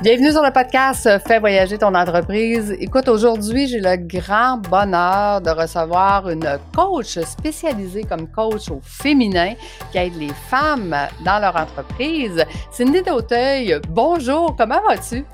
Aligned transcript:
Bienvenue 0.00 0.30
sur 0.30 0.44
le 0.44 0.52
podcast 0.52 1.08
Fais 1.26 1.40
voyager 1.40 1.76
ton 1.76 1.92
entreprise. 1.92 2.70
Écoute, 2.78 3.08
aujourd'hui, 3.08 3.66
j'ai 3.66 3.80
le 3.80 3.96
grand 3.96 4.58
bonheur 4.58 5.40
de 5.40 5.50
recevoir 5.50 6.28
une 6.30 6.56
coach 6.72 7.18
spécialisée 7.18 8.04
comme 8.04 8.28
coach 8.30 8.70
au 8.70 8.80
féminin 8.80 9.54
qui 9.90 9.98
aide 9.98 10.14
les 10.14 10.32
femmes 10.48 10.96
dans 11.24 11.40
leur 11.40 11.56
entreprise. 11.56 12.44
Cindy 12.70 13.02
Dauteuil, 13.02 13.80
bonjour, 13.88 14.54
comment 14.56 14.80
vas-tu? 14.86 15.24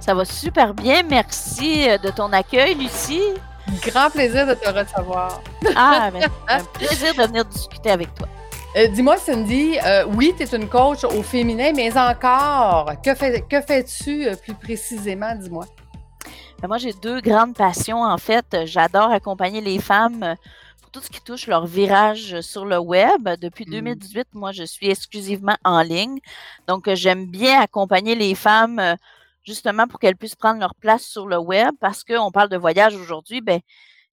Ça 0.00 0.14
va 0.14 0.24
super 0.24 0.74
bien, 0.74 1.02
merci 1.08 1.86
de 2.02 2.10
ton 2.10 2.32
accueil, 2.32 2.74
Lucie. 2.74 3.22
Grand 3.86 4.10
plaisir 4.10 4.48
de 4.48 4.54
te 4.54 4.68
recevoir. 4.68 5.40
Ah, 5.76 6.10
mais 6.12 6.24
un 6.48 6.64
plaisir 6.74 7.14
de 7.14 7.22
venir 7.22 7.44
discuter 7.44 7.92
avec 7.92 8.12
toi. 8.16 8.26
Euh, 8.74 8.88
dis-moi, 8.88 9.18
Cindy, 9.18 9.76
euh, 9.84 10.06
oui, 10.16 10.32
tu 10.34 10.44
es 10.44 10.56
une 10.56 10.66
coach 10.66 11.04
au 11.04 11.22
féminin, 11.22 11.72
mais 11.76 11.94
encore, 11.98 12.90
que, 13.04 13.14
fais, 13.14 13.42
que 13.42 13.60
fais-tu 13.60 14.26
euh, 14.26 14.34
plus 14.34 14.54
précisément, 14.54 15.34
dis-moi? 15.34 15.66
Ben, 16.62 16.68
moi, 16.68 16.78
j'ai 16.78 16.94
deux 16.94 17.20
grandes 17.20 17.54
passions, 17.54 18.02
en 18.02 18.16
fait. 18.16 18.64
J'adore 18.64 19.10
accompagner 19.10 19.60
les 19.60 19.78
femmes 19.78 20.36
pour 20.80 20.90
tout 20.90 21.02
ce 21.02 21.10
qui 21.10 21.20
touche 21.20 21.48
leur 21.48 21.66
virage 21.66 22.40
sur 22.40 22.64
le 22.64 22.78
web. 22.78 23.28
Depuis 23.42 23.66
2018, 23.66 24.28
mm. 24.32 24.38
moi, 24.38 24.52
je 24.52 24.64
suis 24.64 24.88
exclusivement 24.88 25.58
en 25.64 25.82
ligne. 25.82 26.18
Donc, 26.66 26.88
j'aime 26.94 27.26
bien 27.26 27.60
accompagner 27.60 28.14
les 28.14 28.34
femmes 28.34 28.96
justement 29.44 29.86
pour 29.86 30.00
qu'elles 30.00 30.16
puissent 30.16 30.34
prendre 30.34 30.60
leur 30.60 30.74
place 30.74 31.02
sur 31.02 31.26
le 31.26 31.36
web 31.36 31.74
parce 31.78 32.04
qu'on 32.04 32.30
parle 32.30 32.48
de 32.48 32.56
voyage 32.56 32.96
aujourd'hui. 32.96 33.42
Ben, 33.42 33.60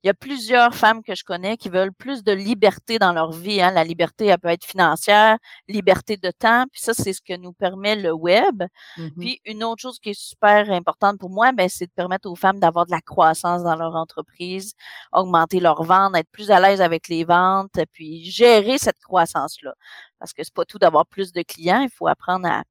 il 0.04 0.08
y 0.08 0.10
a 0.10 0.14
plusieurs 0.14 0.74
femmes 0.76 1.04
que 1.04 1.14
je 1.14 1.24
connais 1.24 1.58
qui 1.58 1.68
veulent 1.70 1.94
plus 1.94 2.24
de 2.24 2.32
liberté 2.32 3.00
dans 3.00 3.12
leur 3.12 3.32
vie. 3.32 3.62
Hein. 3.62 3.72
La 3.72 3.84
liberté, 3.84 4.28
elle 4.28 4.40
peut 4.40 4.48
être 4.48 4.66
financière, 4.66 5.38
liberté 5.68 6.16
de 6.16 6.32
temps, 6.32 6.66
puis 6.72 6.82
ça, 6.82 6.94
c'est 6.94 7.12
ce 7.12 7.22
que 7.22 7.36
nous 7.36 7.52
permet 7.52 7.96
le 7.96 8.14
web. 8.14 8.64
Mmh 8.98 9.10
puis 9.20 9.42
une 9.46 9.64
autre 9.66 9.82
chose 9.82 10.00
qui 10.00 10.12
est 10.12 10.20
super 10.20 10.72
importante 10.72 11.20
pour 11.20 11.30
moi, 11.30 11.52
ben, 11.52 11.68
c'est 11.68 11.88
de 11.88 11.92
permettre 11.92 12.30
aux 12.30 12.36
femmes 12.36 12.60
d'avoir 12.60 12.86
de 12.86 12.92
la 12.92 13.02
croissance 13.02 13.64
dans 13.64 13.76
leur 13.76 13.96
entreprise, 13.96 14.74
augmenter 15.12 15.60
leurs 15.60 15.84
ventes, 15.84 16.16
être 16.16 16.30
plus 16.32 16.52
à 16.52 16.60
l'aise 16.60 16.80
avec 16.80 17.10
les 17.10 17.26
ventes, 17.26 17.78
puis 17.92 18.24
gérer 18.30 18.78
cette 18.78 19.00
croissance-là. 19.00 19.74
Parce 20.20 20.32
que 20.34 20.44
c'est 20.44 20.54
pas 20.54 20.66
tout 20.66 20.80
d'avoir 20.80 21.06
plus 21.06 21.34
de 21.34 21.42
clients, 21.42 21.82
il 21.82 21.90
faut 21.90 22.08
apprendre 22.08 22.48
à 22.48 22.64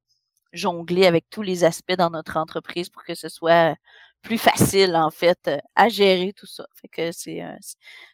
jongler 0.53 1.07
avec 1.07 1.27
tous 1.31 1.43
les 1.43 1.65
aspects 1.65 1.97
dans 1.97 2.11
notre 2.11 2.37
entreprise 2.39 2.89
pour 2.89 3.05
que 3.05 3.15
ce 3.15 3.29
soit 3.29 3.77
plus 4.23 4.39
facile, 4.39 4.97
en 4.97 5.11
fait, 5.11 5.39
euh, 5.49 5.59
à 5.75 5.89
gérer 5.89 6.33
tout 6.37 6.47
ça. 6.47 6.67
Fait 6.81 6.89
que 6.89 7.13
c'est, 7.13 7.43
euh, 7.43 7.55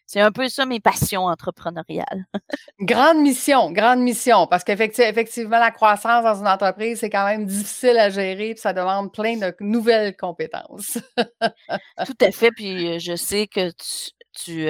c'est 0.06 0.20
un 0.20 0.32
peu 0.32 0.48
ça 0.48 0.66
mes 0.66 0.80
passions 0.80 1.26
entrepreneuriales. 1.26 2.26
grande 2.80 3.18
mission, 3.18 3.72
grande 3.72 4.00
mission, 4.00 4.46
parce 4.46 4.64
qu'effectivement, 4.64 5.58
la 5.58 5.70
croissance 5.70 6.24
dans 6.24 6.40
une 6.40 6.48
entreprise, 6.48 7.00
c'est 7.00 7.10
quand 7.10 7.26
même 7.26 7.46
difficile 7.46 7.98
à 7.98 8.10
gérer, 8.10 8.54
puis 8.54 8.60
ça 8.60 8.72
demande 8.72 9.12
plein 9.12 9.36
de 9.36 9.54
nouvelles 9.60 10.16
compétences. 10.16 10.98
tout 12.06 12.18
à 12.20 12.30
fait, 12.30 12.50
puis 12.50 12.88
euh, 12.88 12.98
je 12.98 13.16
sais 13.16 13.46
que 13.46 13.70
tu, 13.70 14.10
tu 14.34 14.68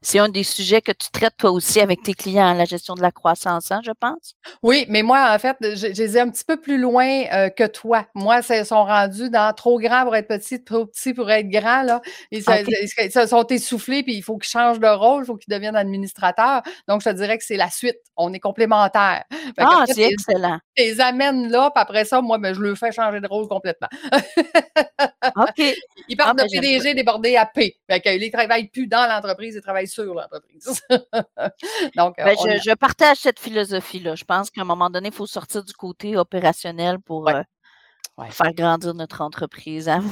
c'est 0.00 0.18
un 0.18 0.28
des 0.28 0.42
sujets 0.42 0.80
que 0.80 0.92
tu 0.92 1.10
traites 1.10 1.36
toi 1.36 1.50
aussi 1.50 1.80
avec 1.80 2.02
tes 2.02 2.14
clients, 2.14 2.54
la 2.54 2.64
gestion 2.64 2.94
de 2.94 3.02
la 3.02 3.12
croissance, 3.12 3.70
hein, 3.70 3.80
je 3.84 3.92
pense? 3.92 4.34
Oui, 4.62 4.84
mais 4.88 5.02
moi, 5.02 5.32
en 5.32 5.38
fait, 5.38 5.56
je, 5.60 5.86
les 5.88 6.16
ai 6.16 6.20
un 6.20 6.28
petit 6.28 6.44
peu 6.44 6.56
plus 6.56 6.78
loin 6.78 7.24
que 7.50 7.66
toi. 7.66 8.06
Moi, 8.14 8.40
ils 8.50 8.66
sont 8.66 8.84
rendus 8.84 9.30
dans 9.30 9.52
trop 9.54 9.78
grand 9.78 10.04
pour 10.04 10.16
être 10.16 10.28
petit, 10.28 10.62
trop 10.62 10.86
petit 10.86 11.14
pour 11.14 11.30
être 11.30 11.48
grand. 11.48 11.82
Là. 11.82 12.02
Ils, 12.30 12.42
sont 12.42 13.46
essoufflés, 13.46 14.02
puis 14.02 14.14
il 14.14 14.22
faut 14.22 14.38
qu'ils 14.38 14.50
changent 14.50 14.80
de 14.80 14.88
rôle, 14.88 15.22
il 15.22 15.26
faut 15.26 15.36
qu'ils 15.36 15.52
deviennent 15.52 15.76
administrateurs. 15.76 16.62
Donc, 16.88 17.02
je 17.02 17.10
te 17.10 17.14
dirais 17.14 17.38
que 17.38 17.44
c'est 17.44 17.56
la 17.56 17.70
suite. 17.70 17.98
On 18.16 18.32
est 18.32 18.40
complémentaires. 18.40 19.24
Ah, 19.58 19.84
c'est 19.86 20.10
excellent. 20.10 20.58
Ils 20.76 20.84
les 20.84 21.00
amènent 21.00 21.50
là, 21.50 21.70
puis 21.74 21.82
après 21.82 22.04
ça, 22.04 22.20
moi, 22.20 22.38
ben, 22.38 22.54
je 22.54 22.60
le 22.60 22.74
fais 22.74 22.92
changer 22.92 23.20
de 23.20 23.26
rôle 23.26 23.48
complètement. 23.48 23.88
OK. 25.36 25.64
Ils 26.08 26.16
partent 26.16 26.38
ah, 26.40 26.44
de 26.44 26.48
ben, 26.50 26.60
PDG 26.60 26.94
débordés 26.94 27.36
à 27.36 27.46
P. 27.46 27.76
Fait 27.88 28.00
qu'ils 28.00 28.20
ne 28.20 28.30
travaillent 28.30 28.68
plus 28.68 28.86
dans 28.92 29.08
l'entreprise, 29.08 29.54
ils 29.54 29.62
travaillent 29.62 29.88
sur 29.88 30.14
l'entreprise. 30.14 30.82
Donc, 31.96 32.14
ben, 32.18 32.36
je, 32.36 32.74
partage 32.74 33.16
cette 33.16 33.40
philosophie-là. 33.40 34.14
Je 34.14 34.24
pense 34.24 34.50
qu'à 34.50 34.60
un 34.60 34.64
moment 34.64 34.90
donné, 34.90 35.08
il 35.08 35.14
faut 35.14 35.26
sortir 35.26 35.64
du 35.64 35.72
côté 35.72 36.16
opérationnel 36.16 36.98
pour 37.00 37.28
euh, 37.28 37.42
faire 38.28 38.52
grandir 38.52 38.92
notre 38.92 39.22
entreprise. 39.22 39.88
Hein. 39.88 40.04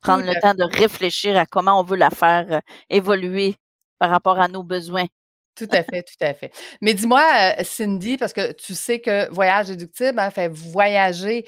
Prendre 0.00 0.24
le 0.24 0.34
temps 0.40 0.54
de 0.54 0.64
réfléchir 0.64 1.36
à 1.36 1.44
comment 1.44 1.78
on 1.78 1.82
veut 1.82 1.96
la 1.96 2.10
faire 2.10 2.46
euh, 2.50 2.60
évoluer 2.88 3.56
par 3.98 4.08
rapport 4.08 4.40
à 4.40 4.48
nos 4.48 4.62
besoins. 4.62 5.06
Tout 5.54 5.68
à 5.72 5.82
fait, 5.82 6.02
tout 6.02 6.22
à 6.24 6.32
fait. 6.32 6.52
Mais 6.80 6.94
dis-moi, 6.94 7.22
euh, 7.58 7.64
Cindy, 7.64 8.16
parce 8.16 8.32
que 8.32 8.52
tu 8.52 8.74
sais 8.74 9.00
que 9.00 9.30
Voyage 9.30 9.70
Éductible 9.70 10.18
hein, 10.18 10.30
fait 10.30 10.48
voyager 10.48 11.46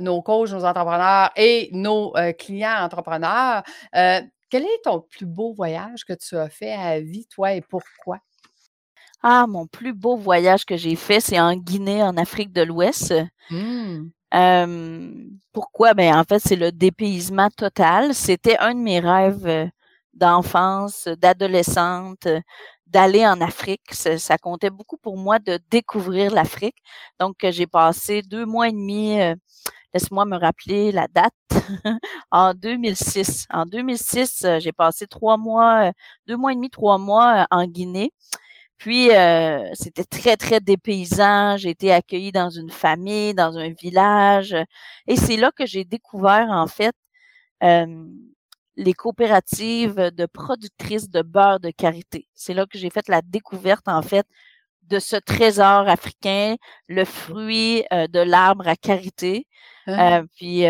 nos 0.00 0.22
coachs, 0.22 0.50
nos 0.50 0.64
entrepreneurs 0.64 1.30
et 1.36 1.68
nos 1.72 2.14
clients 2.38 2.82
entrepreneurs. 2.82 3.62
Quel 4.48 4.62
est 4.64 4.82
ton 4.84 5.00
plus 5.00 5.26
beau 5.26 5.52
voyage 5.52 6.04
que 6.04 6.12
tu 6.12 6.36
as 6.36 6.48
fait 6.48 6.72
à 6.72 7.00
vie, 7.00 7.26
toi, 7.26 7.52
et 7.52 7.60
pourquoi? 7.60 8.18
Ah, 9.22 9.46
mon 9.48 9.66
plus 9.66 9.92
beau 9.92 10.16
voyage 10.16 10.64
que 10.64 10.76
j'ai 10.76 10.94
fait, 10.94 11.20
c'est 11.20 11.40
en 11.40 11.56
Guinée, 11.56 12.02
en 12.02 12.16
Afrique 12.16 12.52
de 12.52 12.62
l'Ouest. 12.62 13.12
Mmh. 13.50 14.10
pourquoi? 15.52 15.94
Ben, 15.94 16.14
en 16.16 16.24
fait, 16.24 16.38
c'est 16.38 16.56
le 16.56 16.70
dépaysement 16.70 17.48
total. 17.50 18.14
C'était 18.14 18.58
un 18.58 18.74
de 18.74 18.80
mes 18.80 19.00
rêves 19.00 19.70
d'enfance, 20.12 21.08
d'adolescente, 21.08 22.28
d'aller 22.86 23.26
en 23.26 23.40
Afrique. 23.40 23.92
Ça, 23.92 24.38
comptait 24.38 24.70
beaucoup 24.70 24.96
pour 24.96 25.16
moi 25.16 25.38
de 25.40 25.58
découvrir 25.70 26.32
l'Afrique. 26.32 26.76
Donc, 27.18 27.36
j'ai 27.42 27.66
passé 27.66 28.22
deux 28.22 28.46
mois 28.46 28.68
et 28.68 28.72
demi 28.72 29.18
laisse-moi 29.94 30.24
me 30.24 30.36
rappeler 30.36 30.92
la 30.92 31.08
date, 31.08 31.32
en 32.30 32.54
2006. 32.54 33.46
En 33.50 33.66
2006, 33.66 34.44
euh, 34.44 34.60
j'ai 34.60 34.72
passé 34.72 35.06
trois 35.06 35.36
mois, 35.36 35.88
euh, 35.88 35.92
deux 36.26 36.36
mois 36.36 36.52
et 36.52 36.54
demi, 36.54 36.70
trois 36.70 36.98
mois 36.98 37.42
euh, 37.42 37.44
en 37.50 37.66
Guinée. 37.66 38.10
Puis, 38.78 39.08
c'était 39.72 40.04
très, 40.04 40.36
très 40.36 40.60
dépaysant. 40.60 41.56
J'ai 41.56 41.70
été 41.70 41.92
accueillie 41.92 42.32
dans 42.32 42.50
une 42.50 42.70
famille, 42.70 43.34
dans 43.34 43.56
un 43.56 43.70
village. 43.70 44.54
Et 45.06 45.16
c'est 45.16 45.38
là 45.38 45.50
que 45.56 45.64
j'ai 45.64 45.84
découvert, 45.84 46.48
en 46.50 46.66
fait, 46.66 46.94
les 47.62 48.92
coopératives 48.92 50.10
de 50.14 50.26
productrices 50.26 51.08
de 51.08 51.22
beurre 51.22 51.58
de 51.60 51.70
karité. 51.70 52.28
C'est 52.34 52.52
là 52.52 52.66
que 52.66 52.76
j'ai 52.78 52.90
fait 52.90 53.08
la 53.08 53.22
découverte, 53.22 53.88
en 53.88 54.02
fait, 54.02 54.26
de 54.82 54.98
ce 54.98 55.16
trésor 55.16 55.88
africain, 55.88 56.56
le 56.86 57.06
fruit 57.06 57.82
de 57.90 58.20
l'arbre 58.20 58.68
à 58.68 58.76
karité. 58.76 59.46
Hein? 59.86 60.22
Euh, 60.22 60.26
puis 60.36 60.64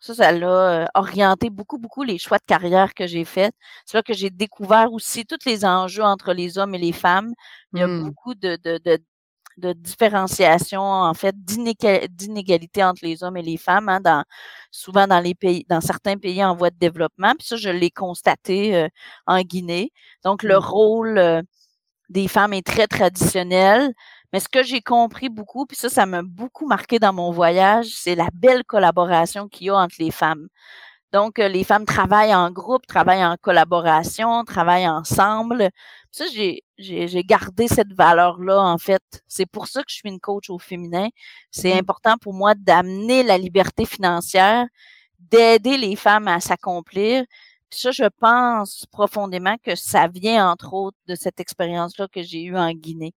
ça, 0.00 0.14
ça 0.14 0.32
l'a 0.32 0.88
orienté 0.94 1.50
beaucoup, 1.50 1.78
beaucoup 1.78 2.02
les 2.02 2.18
choix 2.18 2.38
de 2.38 2.44
carrière 2.46 2.94
que 2.94 3.06
j'ai 3.06 3.24
faits. 3.24 3.54
C'est 3.84 3.96
là 3.96 4.02
que 4.02 4.14
j'ai 4.14 4.30
découvert 4.30 4.92
aussi 4.92 5.26
tous 5.26 5.44
les 5.46 5.64
enjeux 5.64 6.04
entre 6.04 6.32
les 6.32 6.58
hommes 6.58 6.74
et 6.74 6.78
les 6.78 6.92
femmes. 6.92 7.32
Il 7.72 7.80
y 7.80 7.82
a 7.82 7.86
mmh. 7.86 8.04
beaucoup 8.04 8.34
de, 8.34 8.56
de, 8.62 8.78
de, 8.84 8.98
de, 9.56 9.72
différenciation, 9.72 10.82
en 10.82 11.14
fait, 11.14 11.34
d'inégalité 11.44 12.84
entre 12.84 13.04
les 13.04 13.24
hommes 13.24 13.36
et 13.36 13.42
les 13.42 13.56
femmes, 13.56 13.88
hein, 13.88 14.00
dans, 14.00 14.22
souvent 14.70 15.06
dans 15.06 15.20
les 15.20 15.34
pays, 15.34 15.64
dans 15.68 15.80
certains 15.80 16.18
pays 16.18 16.44
en 16.44 16.54
voie 16.54 16.70
de 16.70 16.78
développement. 16.78 17.34
Puis 17.38 17.48
ça, 17.48 17.56
je 17.56 17.70
l'ai 17.70 17.90
constaté 17.90 18.88
en 19.26 19.40
Guinée. 19.40 19.90
Donc, 20.24 20.42
le 20.42 20.56
mmh. 20.56 20.64
rôle 20.64 21.42
des 22.08 22.28
femmes 22.28 22.52
est 22.52 22.66
très 22.66 22.86
traditionnel. 22.86 23.92
Mais 24.36 24.40
ce 24.40 24.50
que 24.50 24.62
j'ai 24.62 24.82
compris 24.82 25.30
beaucoup, 25.30 25.64
puis 25.64 25.78
ça, 25.78 25.88
ça 25.88 26.04
m'a 26.04 26.20
beaucoup 26.22 26.66
marqué 26.66 26.98
dans 26.98 27.14
mon 27.14 27.30
voyage, 27.30 27.86
c'est 27.94 28.14
la 28.14 28.28
belle 28.34 28.64
collaboration 28.64 29.48
qu'il 29.48 29.68
y 29.68 29.70
a 29.70 29.76
entre 29.76 29.94
les 29.98 30.10
femmes. 30.10 30.48
Donc, 31.10 31.38
euh, 31.38 31.48
les 31.48 31.64
femmes 31.64 31.86
travaillent 31.86 32.34
en 32.34 32.50
groupe, 32.50 32.86
travaillent 32.86 33.24
en 33.24 33.38
collaboration, 33.40 34.44
travaillent 34.44 34.88
ensemble. 34.90 35.70
Ça, 36.10 36.26
j'ai, 36.34 36.64
j'ai, 36.76 37.24
gardé 37.24 37.66
cette 37.66 37.94
valeur-là, 37.94 38.60
en 38.60 38.76
fait. 38.76 39.00
C'est 39.26 39.46
pour 39.46 39.68
ça 39.68 39.80
que 39.80 39.88
je 39.88 39.94
suis 39.94 40.10
une 40.10 40.20
coach 40.20 40.50
au 40.50 40.58
féminin. 40.58 41.08
C'est 41.50 41.74
mmh. 41.74 41.78
important 41.78 42.16
pour 42.20 42.34
moi 42.34 42.54
d'amener 42.54 43.22
la 43.22 43.38
liberté 43.38 43.86
financière, 43.86 44.66
d'aider 45.18 45.78
les 45.78 45.96
femmes 45.96 46.28
à 46.28 46.40
s'accomplir. 46.40 47.24
ça, 47.70 47.90
je 47.90 48.04
pense 48.20 48.84
profondément 48.92 49.56
que 49.64 49.74
ça 49.76 50.08
vient, 50.08 50.50
entre 50.50 50.74
autres, 50.74 50.98
de 51.06 51.14
cette 51.14 51.40
expérience-là 51.40 52.06
que 52.12 52.22
j'ai 52.22 52.42
eue 52.42 52.58
en 52.58 52.70
Guinée 52.72 53.14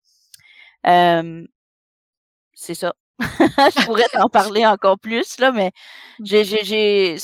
c'est 0.85 2.75
ça. 2.75 2.95
je 3.21 3.85
pourrais 3.85 4.07
t'en 4.13 4.29
parler 4.29 4.65
encore 4.65 4.99
plus, 4.99 5.39
là, 5.41 5.51
mais 5.51 5.73
mmh. 6.21 6.25
j'ai, 6.25 6.45
j'ai, 6.45 6.65
j'ai, 6.65 7.17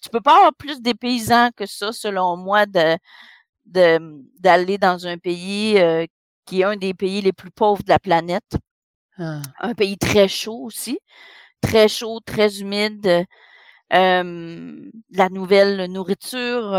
tu 0.00 0.08
peux 0.10 0.20
pas 0.20 0.36
avoir 0.36 0.54
plus 0.54 0.80
des 0.80 0.94
paysans 0.94 1.50
que 1.56 1.66
ça, 1.66 1.92
selon 1.92 2.36
moi, 2.36 2.64
de, 2.66 2.96
de, 3.64 3.98
d'aller 4.38 4.78
dans 4.78 5.06
un 5.06 5.18
pays 5.18 5.80
qui 6.46 6.60
est 6.60 6.64
un 6.64 6.76
des 6.76 6.94
pays 6.94 7.20
les 7.20 7.32
plus 7.32 7.50
pauvres 7.50 7.82
de 7.82 7.88
la 7.88 7.98
planète. 7.98 8.56
Ah. 9.18 9.42
Un 9.60 9.74
pays 9.74 9.98
très 9.98 10.28
chaud 10.28 10.62
aussi. 10.64 10.98
Très 11.60 11.88
chaud, 11.88 12.20
très 12.24 12.60
humide. 12.60 13.26
La 13.90 15.28
nouvelle 15.30 15.90
nourriture, 15.90 16.72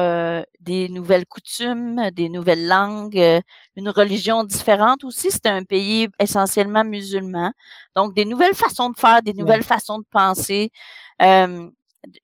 des 0.59 0.89
nouvelles 0.89 1.25
coutumes, 1.25 2.09
des 2.12 2.30
nouvelles 2.30 2.68
langues, 2.68 3.42
une 3.75 3.89
religion 3.89 4.44
différente 4.44 5.04
aussi. 5.04 5.31
C'était 5.31 5.50
un 5.50 5.63
pays 5.63 6.07
essentiellement 6.19 6.83
musulman. 6.83 7.51
Donc, 7.95 8.13
des 8.15 8.25
nouvelles 8.25 8.56
façons 8.56 8.89
de 8.89 8.98
faire, 9.00 9.21
des 9.21 9.33
nouvelles 9.33 9.63
façons 9.63 10.00
de 10.00 10.06
penser. 10.12 10.71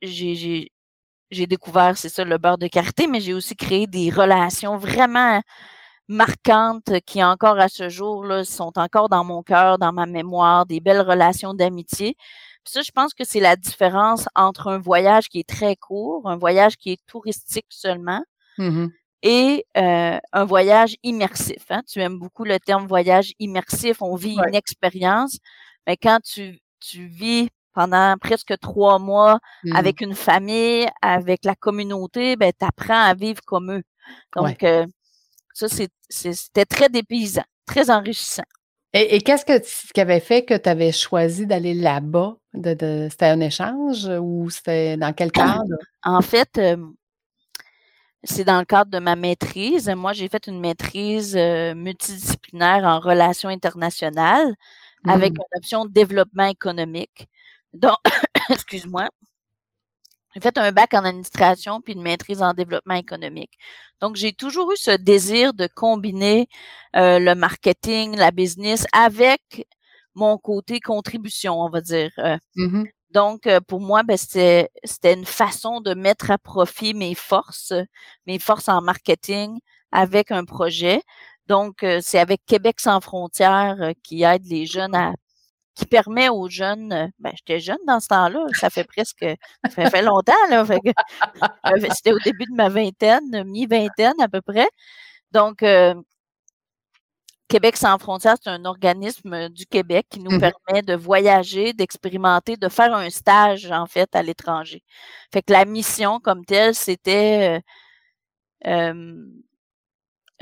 j'ai 0.02 0.70
j'ai 1.32 1.48
découvert, 1.48 1.98
c'est 1.98 2.10
ça, 2.10 2.24
le 2.24 2.38
beurre 2.38 2.58
de 2.60 2.68
karité, 2.68 3.08
mais 3.08 3.20
j'ai 3.22 3.34
aussi 3.34 3.56
créé 3.56 3.88
des 3.88 4.10
relations 4.12 4.78
vraiment 4.78 5.42
marquantes 6.10 7.02
qui 7.06 7.24
encore 7.24 7.60
à 7.60 7.70
ce 7.70 7.90
jour 7.90 8.26
là, 8.26 8.44
sont 8.46 8.74
encore 8.78 9.10
dans 9.10 9.24
mon 9.24 9.44
cœur, 9.44 9.78
dans 9.80 9.94
ma 9.94 10.06
mémoire, 10.06 10.66
des 10.66 10.80
belles 10.82 11.02
relations 11.02 11.54
d'amitié. 11.54 12.16
Ça, 12.66 12.82
je 12.82 12.92
pense 12.92 13.14
que 13.14 13.24
c'est 13.24 13.40
la 13.40 13.56
différence 13.56 14.28
entre 14.36 14.68
un 14.68 14.78
voyage 14.78 15.28
qui 15.28 15.40
est 15.40 15.48
très 15.48 15.76
court, 15.76 16.30
un 16.30 16.38
voyage 16.38 16.78
qui 16.78 16.92
est 16.92 17.06
touristique 17.08 17.68
seulement, 17.70 18.24
mmh 18.58 18.88
et 19.24 19.66
euh, 19.78 20.20
un 20.34 20.46
voyage 20.46 20.98
immersif. 21.02 21.64
Hein. 21.70 21.82
Tu 21.88 22.02
aimes 22.02 22.20
beaucoup 22.20 22.44
le 22.44 22.60
terme 22.60 22.86
voyage 22.86 23.34
immersif. 23.40 24.02
On 24.02 24.16
vit 24.16 24.36
une 24.36 24.54
expérience, 24.54 25.38
mais 25.88 25.96
quand 25.96 26.20
tu, 26.22 26.60
tu 26.82 27.08
vis 27.08 27.50
pendant 27.74 28.16
presque 28.20 28.54
trois 28.60 29.00
mois 29.00 29.40
mmh. 29.64 29.76
avec 29.76 30.02
une 30.02 30.14
famille, 30.14 30.88
avec 31.02 31.46
la 31.46 31.56
communauté, 31.56 32.36
ben, 32.36 32.52
tu 32.58 32.66
apprends 32.66 33.02
à 33.02 33.14
vivre 33.14 33.42
comme 33.46 33.72
eux. 33.72 33.84
Donc, 34.36 34.62
euh, 34.64 34.86
ça, 35.54 35.68
c'était 35.70 36.66
très 36.66 36.90
dépaysant, 36.90 37.46
très 37.66 37.90
enrichissant. 37.90 38.44
Et, 38.96 39.22
qu'est-ce 39.22 39.44
que 39.44 39.60
qui 39.92 40.02
avait 40.02 40.20
fait 40.20 40.46
que 40.46 40.54
tu 40.56 40.70
avais 40.70 40.92
choisi 40.92 41.48
d'aller 41.48 41.74
là-bas? 41.74 42.36
De, 42.54 43.08
c'était 43.10 43.26
un 43.26 43.40
échange 43.40 44.08
ou 44.22 44.50
c'était 44.52 44.98
dans 44.98 45.14
quel 45.14 45.32
cadre? 45.32 45.64
En 46.06 46.22
fait, 46.22 46.60
c'est 48.24 48.44
dans 48.44 48.60
le 48.60 48.66
cadre 48.66 48.92
de 48.92 49.00
ma 49.00 49.16
maîtrise. 49.16 49.90
Moi, 49.90 50.14
j'ai 50.14 50.28
fait 50.28 50.48
une 50.48 50.60
maîtrise 50.60 51.36
multidisciplinaire 51.36 52.84
en 52.84 53.00
relations 53.00 53.50
internationales 53.50 54.54
avec 55.08 55.32
mmh. 55.32 55.38
une 55.38 55.58
option 55.58 55.86
de 55.86 55.92
développement 55.92 56.46
économique. 56.46 57.28
Donc, 57.74 57.98
excuse-moi. 58.50 59.08
J'ai 60.34 60.42
fait 60.42 60.58
un 60.58 60.72
bac 60.72 60.94
en 60.94 61.06
administration 61.06 61.82
puis 61.82 61.94
une 61.94 62.02
maîtrise 62.02 62.42
en 62.42 62.54
développement 62.54 62.96
économique. 62.96 63.52
Donc, 64.02 64.16
j'ai 64.16 64.34
toujours 64.34 64.72
eu 64.72 64.78
ce 64.78 64.92
désir 64.92 65.54
de 65.54 65.68
combiner 65.68 66.48
euh, 66.96 67.20
le 67.20 67.36
marketing, 67.36 68.16
la 68.16 68.32
business 68.32 68.86
avec 68.92 69.68
mon 70.16 70.38
côté 70.38 70.80
contribution, 70.80 71.62
on 71.62 71.70
va 71.70 71.82
dire. 71.82 72.12
Euh. 72.20 72.38
Mmh 72.56 72.84
donc, 73.14 73.46
euh, 73.46 73.60
pour 73.62 73.80
moi, 73.80 74.02
ben, 74.02 74.18
c'était, 74.18 74.72
c'était 74.84 75.14
une 75.14 75.24
façon 75.26 75.82
de 75.82 75.94
mettre 75.94 76.32
à 76.32 76.40
profit 76.40 76.96
mes 76.96 77.14
forces, 77.14 77.72
mes 78.26 78.40
forces 78.40 78.70
en 78.70 78.82
marketing 78.82 79.60
avec 79.92 80.32
un 80.32 80.46
projet. 80.46 81.00
Donc, 81.46 81.86
c'est 82.02 82.18
avec 82.18 82.44
Québec 82.48 82.80
sans 82.80 83.02
frontières 83.02 83.92
qui 84.02 84.24
aide 84.24 84.44
les 84.48 84.66
jeunes 84.66 84.96
à 84.96 85.14
qui 85.76 85.86
permet 85.86 86.30
aux 86.30 86.50
jeunes, 86.50 86.94
euh, 86.94 87.08
ben, 87.20 87.32
j'étais 87.36 87.60
jeune 87.60 87.80
dans 87.88 88.00
ce 88.00 88.08
temps-là, 88.08 88.46
ça 88.54 88.70
fait 88.70 88.84
presque, 88.84 89.26
ça 89.76 89.90
fait 89.90 90.02
longtemps, 90.02 90.34
là, 90.50 90.66
euh, 90.70 90.76
c'était 91.98 92.14
au 92.14 92.20
début 92.20 92.46
de 92.46 92.56
ma 92.56 92.70
vingtaine, 92.70 93.44
mi-vingtaine 93.46 94.20
à 94.22 94.28
peu 94.28 94.42
près. 94.42 94.68
Donc, 95.32 95.64
euh, 95.64 95.96
Québec 97.48 97.78
sans 97.78 97.98
frontières, 97.98 98.36
c'est 98.42 98.50
un 98.50 98.66
organisme 98.66 99.50
du 99.50 99.66
Québec 99.66 100.08
qui 100.10 100.20
nous 100.20 100.32
mmh 100.32 100.40
permet 100.40 100.82
de 100.82 100.96
voyager, 100.96 101.74
d'expérimenter, 101.74 102.58
de 102.58 102.70
faire 102.70 102.94
un 102.96 103.10
stage, 103.10 103.72
en 103.72 103.86
fait, 103.86 104.16
à 104.16 104.24
l'étranger. 104.24 104.84
Fait 105.32 105.42
que 105.42 105.52
la 105.52 105.66
mission 105.66 106.20
comme 106.20 106.46
telle, 106.46 106.74
c'était 106.74 107.62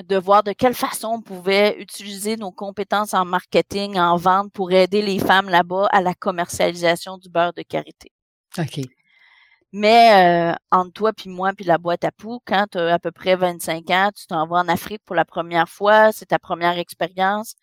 de 0.03 0.17
voir 0.17 0.43
de 0.43 0.53
quelle 0.53 0.73
façon 0.73 1.09
on 1.09 1.21
pouvait 1.21 1.79
utiliser 1.79 2.38
nos 2.38 2.51
compétences 2.51 3.13
en 3.13 3.25
marketing, 3.25 3.97
en 3.97 4.17
vente 4.17 4.51
pour 4.53 4.71
aider 4.71 5.01
les 5.01 5.19
femmes 5.19 5.49
là-bas 5.49 5.88
à 5.91 6.01
la 6.01 6.13
commercialisation 6.13 7.17
du 7.17 7.29
beurre 7.29 7.53
de 7.53 7.61
karité. 7.61 8.11
OK. 8.57 8.81
Mais 9.73 10.51
euh, 10.51 10.55
entre 10.71 10.91
toi 10.91 11.13
puis 11.13 11.29
moi 11.29 11.53
puis 11.53 11.65
la 11.65 11.77
boîte 11.77 12.03
à 12.03 12.11
poux, 12.11 12.41
quand 12.45 12.67
tu 12.71 12.77
as 12.77 12.95
à 12.95 12.99
peu 12.99 13.11
près 13.11 13.35
25 13.35 13.89
ans, 13.91 14.11
tu 14.15 14.27
t'en 14.27 14.45
vas 14.47 14.57
en 14.57 14.67
Afrique 14.67 15.01
pour 15.05 15.15
la 15.15 15.25
première 15.25 15.69
fois, 15.69 16.11
c'est 16.11 16.27
ta 16.27 16.39
première 16.39 16.77
expérience, 16.77 17.55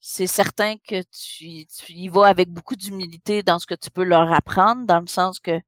c'est 0.00 0.26
certain 0.26 0.76
que 0.78 1.02
tu, 1.02 1.66
y 1.90 2.08
vas 2.08 2.26
avec 2.26 2.50
beaucoup 2.50 2.76
d'humilité 2.76 3.42
dans 3.42 3.58
ce 3.58 3.66
que 3.66 3.74
tu 3.74 3.90
peux 3.90 4.04
leur 4.04 4.32
apprendre, 4.32 4.86
dans 4.86 5.00
le 5.00 5.06
sens 5.06 5.40
que 5.40 5.60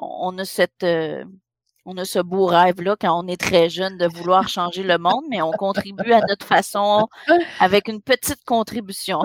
on 0.00 0.38
a 0.38 0.44
cette, 0.44 0.84
euh, 0.84 1.24
on 1.90 1.96
a 1.96 2.04
ce 2.04 2.18
beau 2.18 2.44
rêve-là 2.44 2.96
quand 3.00 3.18
on 3.18 3.26
est 3.28 3.40
très 3.40 3.70
jeune 3.70 3.96
de 3.96 4.06
vouloir 4.06 4.46
changer 4.46 4.82
le 4.82 4.98
monde, 4.98 5.24
mais 5.30 5.40
on 5.40 5.52
contribue 5.52 6.12
à 6.12 6.20
notre 6.28 6.44
façon 6.44 7.08
avec 7.60 7.88
une 7.88 8.02
petite 8.02 8.44
contribution. 8.44 9.22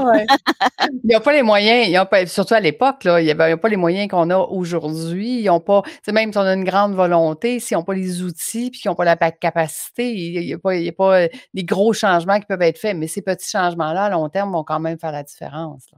il 0.79 0.99
n'y 1.03 1.13
a 1.13 1.19
pas 1.19 1.33
les 1.33 1.43
moyens, 1.43 2.07
surtout 2.27 2.53
à 2.53 2.61
l'époque, 2.61 3.01
il 3.03 3.25
n'y 3.25 3.31
a, 3.31 3.57
pas 3.57 3.67
les 3.67 3.75
moyens 3.75 4.07
qu'on 4.07 4.29
a 4.29 4.37
aujourd'hui. 4.37 5.41
Ils 5.41 5.49
ont 5.49 5.59
pas, 5.59 5.81
même 6.09 6.31
si 6.31 6.37
on 6.37 6.41
a 6.41 6.53
une 6.53 6.63
grande 6.63 6.93
volonté, 6.93 7.59
s'ils 7.59 7.75
n'ont 7.75 7.83
pas 7.83 7.95
les 7.95 8.23
outils 8.23 8.71
puis 8.71 8.79
qu'ils 8.79 8.89
n'ont 8.89 8.95
pas 8.95 9.03
la 9.03 9.17
capacité, 9.17 10.13
il 10.13 10.39
n'y 10.45 10.53
a, 10.53 10.57
pas, 10.57 11.23
a 11.23 11.27
des 11.53 11.63
gros 11.65 11.91
changements 11.91 12.39
qui 12.39 12.45
peuvent 12.45 12.61
être 12.61 12.79
faits. 12.79 12.95
Mais 12.95 13.07
ces 13.07 13.21
petits 13.21 13.49
changements-là, 13.49 14.05
à 14.05 14.09
long 14.09 14.29
terme, 14.29 14.53
vont 14.53 14.63
quand 14.63 14.79
même 14.79 14.97
faire 14.97 15.11
la 15.11 15.23
différence. 15.23 15.91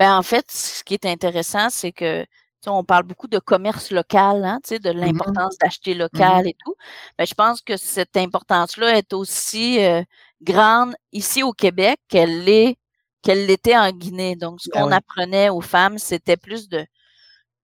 Ben, 0.00 0.16
en 0.16 0.22
fait, 0.22 0.50
ce 0.50 0.82
qui 0.82 0.94
est 0.94 1.06
intéressant, 1.06 1.70
c'est 1.70 1.92
que 1.92 2.26
on 2.66 2.84
parle 2.84 3.04
beaucoup 3.04 3.28
de 3.28 3.38
commerce 3.38 3.90
local, 3.90 4.44
hein, 4.44 4.60
de 4.70 4.90
mmh 4.90 4.96
l'importance 4.96 5.56
d'acheter 5.58 5.94
mmh 5.94 5.98
local 5.98 6.48
et 6.48 6.56
tout. 6.64 6.74
Mais 7.18 7.26
je 7.26 7.34
pense 7.34 7.60
que 7.60 7.76
cette 7.76 8.16
importance-là 8.16 8.96
est 8.98 9.12
aussi 9.12 9.82
euh, 9.82 10.02
grande 10.42 10.94
ici 11.12 11.42
au 11.42 11.52
Québec 11.52 11.98
qu'elle 12.08 12.44
l'est 12.44 12.76
qu'elle 13.22 13.46
l'était 13.46 13.76
en 13.76 13.90
Guinée. 13.92 14.34
Donc, 14.36 14.60
ce 14.60 14.70
ben 14.70 14.82
qu'on 14.82 14.92
apprenait 14.92 15.50
aux 15.50 15.60
femmes, 15.60 15.98
c'était 15.98 16.38
plus 16.38 16.68
de 16.68 16.86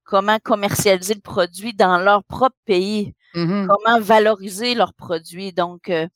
comment 0.04 0.38
commercialiser 0.38 1.14
le 1.14 1.20
produit 1.20 1.72
dans 1.74 1.98
leur 1.98 2.24
propre 2.24 2.56
pays, 2.64 3.14
mmh 3.34 3.68
comment 3.68 4.00
valoriser 4.00 4.74
leurs 4.74 4.94
produits. 4.94 5.52
Donc, 5.52 5.88
euh, 5.88 6.06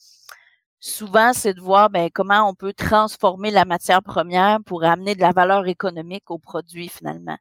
souvent, 0.80 1.32
c'est 1.32 1.54
de 1.54 1.60
voir 1.60 1.90
ben, 1.90 2.10
comment 2.12 2.48
on 2.48 2.54
peut 2.54 2.72
transformer 2.72 3.50
la 3.50 3.64
matière 3.64 4.02
première 4.02 4.58
pour 4.64 4.84
amener 4.84 5.14
de 5.14 5.20
la 5.20 5.32
valeur 5.32 5.66
économique 5.68 6.30
au 6.30 6.38
produit 6.38 6.88
finalement. 6.88 7.36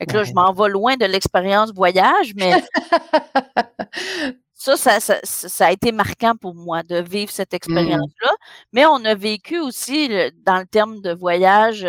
Fait 0.00 0.06
que 0.06 0.16
là, 0.16 0.24
je 0.24 0.32
m'en 0.32 0.52
vais 0.52 0.70
loin 0.70 0.96
de 0.96 1.04
l'expérience 1.04 1.72
voyage, 1.72 2.32
mais 2.34 2.52
ça 4.54 4.76
ça, 4.98 5.66
a 5.66 5.72
été 5.72 5.92
marquant 5.92 6.34
pour 6.34 6.54
moi 6.54 6.82
de 6.82 6.96
vivre 6.96 7.30
cette 7.30 7.52
mmh. 7.52 7.56
expérience-là. 7.56 8.32
Mais 8.72 8.86
on 8.86 9.04
a 9.04 9.14
vécu 9.14 9.60
aussi, 9.60 10.08
dans 10.44 10.58
le 10.58 10.66
terme 10.66 11.00
de 11.02 11.12
voyage, 11.12 11.86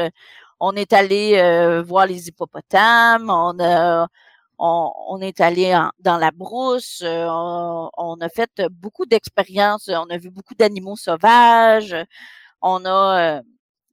on 0.59 0.73
est 0.73 0.93
allé 0.93 1.37
euh, 1.37 1.81
voir 1.81 2.05
les 2.05 2.27
hippopotames, 2.27 3.29
on 3.29 3.57
a 3.59 4.07
on, 4.61 5.19
est 5.21 5.41
allé 5.41 5.75
dans 5.99 6.17
la 6.17 6.31
brousse, 6.31 7.01
euh, 7.03 7.25
on, 7.27 8.17
a 8.21 8.29
fait 8.29 8.61
beaucoup 8.69 9.05
d'expériences, 9.05 9.89
on 9.89 10.09
a 10.09 10.17
vu 10.17 10.29
beaucoup 10.29 10.53
d'animaux 10.53 10.95
sauvages, 10.95 11.95
on 12.61 12.85
a, 12.85 13.39
euh, 13.39 13.41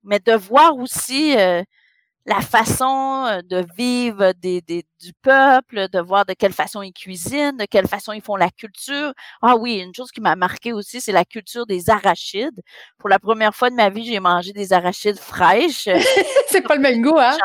mais 0.05 0.21
de 0.21 0.33
voir 0.33 0.77
aussi 0.77 1.37
euh, 1.39 1.63
la 2.29 2.43
façon 2.43 3.41
de 3.49 3.65
vivre 3.75 4.33
des, 4.33 4.61
du 4.61 5.13
peuple, 5.23 5.89
de 5.89 5.99
voir 5.99 6.27
de 6.27 6.35
quelle 6.35 6.53
façon 6.53 6.83
ils 6.83 6.93
cuisinent, 6.93 7.57
de 7.57 7.65
quelle 7.65 7.89
façon 7.89 8.13
ils 8.13 8.21
font 8.21 8.37
la 8.37 8.51
culture. 8.51 9.15
Ah 9.41 9.57
oui, 9.57 9.79
une 9.79 9.95
chose 9.95 10.11
qui 10.11 10.21
m'a 10.21 10.37
marqué 10.37 10.75
aussi, 10.75 11.01
c'est 11.01 11.13
la 11.13 11.25
culture 11.25 11.65
des 11.65 11.89
arachides. 11.89 12.61
Pour 12.99 13.09
la 13.09 13.19
première 13.19 13.55
fois 13.55 13.71
de 13.71 13.77
ma 13.77 13.89
vie, 13.89 14.05
j'ai 14.05 14.21
mangé 14.21 14.53
des 14.53 14.75
arachides 14.75 15.19
fraîches. 15.19 15.89
c'est 16.49 16.61
pas 16.61 16.75
le 16.75 16.83
même 16.83 17.01
goût, 17.01 17.19
hein? 17.19 17.39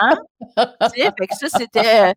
fait 0.93 1.27
que 1.27 1.35
ça, 1.37 1.47
c'était, 1.47 2.13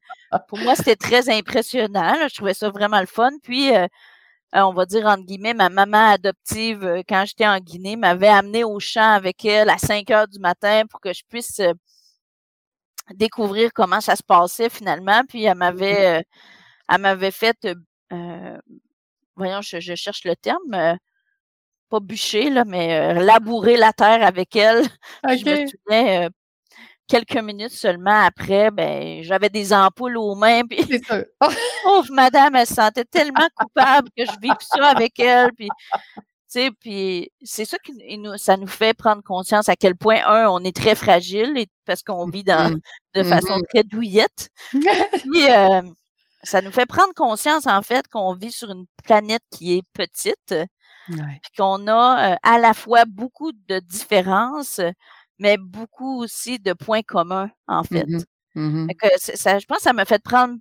pour 0.49 0.59
moi, 0.59 0.75
c'était 0.75 0.97
très 0.97 1.31
impressionnant. 1.31 2.17
Je 2.29 2.35
trouvais 2.35 2.55
ça 2.55 2.69
vraiment 2.71 2.99
le 2.99 3.07
fun. 3.07 3.31
Puis, 3.45 3.71
on 4.53 4.73
va 4.73 4.87
dire 4.87 5.07
entre 5.07 5.25
guillemets, 5.25 5.55
ma 5.55 5.69
maman 5.69 6.11
adoptive, 6.15 7.05
quand 7.09 7.25
j'étais 7.27 7.47
en 7.47 7.61
Guinée, 7.61 7.95
m'avait 7.95 8.27
amené 8.27 8.65
au 8.65 8.81
champ 8.81 9.13
avec 9.13 9.45
elle 9.45 9.71
à 9.71 9.79
5 9.79 10.11
heures 10.11 10.27
du 10.27 10.41
matin 10.41 10.83
pour 10.91 11.01
que 11.01 11.13
je 11.13 11.23
puisse 11.29 11.61
découvrir 13.15 13.73
comment 13.73 14.01
ça 14.01 14.17
se 14.17 14.23
passait 14.23 14.69
finalement. 14.69 15.23
Puis 15.29 15.45
elle 15.45 15.57
m'avait, 15.57 16.21
euh, 16.21 16.23
elle 16.89 17.01
m'avait 17.01 17.31
fait, 17.31 17.57
euh, 18.13 18.59
voyons, 19.37 19.61
je, 19.63 19.95
cherche 19.95 20.25
le 20.25 20.37
terme, 20.37 20.99
pas 21.89 22.01
bûcher, 22.01 22.51
là, 22.51 22.65
mais 22.65 23.15
labourer 23.15 23.77
la 23.77 23.93
terre 23.93 24.25
avec 24.25 24.57
elle. 24.57 24.85
Je 25.29 25.45
me 25.45 25.67
souviens, 25.67 26.29
quelques 27.07 27.37
minutes 27.37 27.73
seulement 27.73 28.25
après, 28.25 28.71
ben, 28.71 29.23
j'avais 29.23 29.49
des 29.49 29.73
ampoules 29.73 30.17
aux 30.17 30.35
mains. 30.35 30.63
Puis, 30.67 30.79
pauvre 31.85 32.13
madame, 32.13 32.57
elle 32.57 32.67
se 32.67 32.75
sentait 32.75 33.05
tellement 33.05 33.49
coupable 33.55 34.09
que 34.17 34.25
je 34.25 34.41
vive 34.41 34.57
ça 34.61 34.89
avec 34.89 35.19
elle. 35.19 35.53
Puis, 35.53 35.69
sais, 36.49 36.71
puis 36.81 37.31
c'est 37.43 37.65
ça 37.65 37.79
qui 37.79 38.19
nous, 38.19 38.37
ça 38.37 38.57
nous 38.57 38.67
fait 38.67 38.95
prendre 38.95 39.23
conscience 39.23 39.69
à 39.69 39.77
quel 39.77 39.97
point, 39.97 40.25
un, 40.27 40.49
on 40.49 40.61
est 40.61 40.75
très 40.75 40.95
fragile 40.95 41.57
et, 41.57 41.67
parce 41.85 42.03
qu'on 42.03 42.29
vit 42.29 42.45
dans, 42.45 42.73
mmh. 42.73 42.81
de 43.15 43.23
façon 43.23 43.59
mmh 43.59 43.63
très 43.69 43.85
douillette. 43.85 44.51
puis, 44.71 45.51
euh, 45.51 45.83
ça 46.43 46.63
nous 46.63 46.71
fait 46.71 46.87
prendre 46.87 47.13
conscience, 47.15 47.67
en 47.67 47.83
fait, 47.83 48.07
qu'on 48.09 48.35
vit 48.35 48.53
sur 48.53 48.71
une 48.71 48.87
planète 49.05 49.43
qui 49.51 49.77
est 49.77 49.83
petite, 49.93 50.55
puis 51.09 51.53
qu'on 51.57 51.87
a 51.89 52.33
euh, 52.33 52.37
à 52.43 52.59
la 52.59 52.75
fois 52.75 53.05
beaucoup 53.05 53.53
de 53.53 53.81
différences, 53.81 54.81
mais 55.39 55.57
beaucoup 55.59 56.23
aussi 56.23 56.59
de 56.59 56.73
points 56.73 57.03
communs, 57.03 57.51
en 57.67 57.83
fait. 57.83 58.07
que 58.95 59.09
ça, 59.19 59.59
je 59.59 59.67
pense 59.67 59.79
que 59.79 59.83
ça 59.83 59.93
m'a 59.93 60.05
fait 60.05 60.23
prendre 60.23 60.57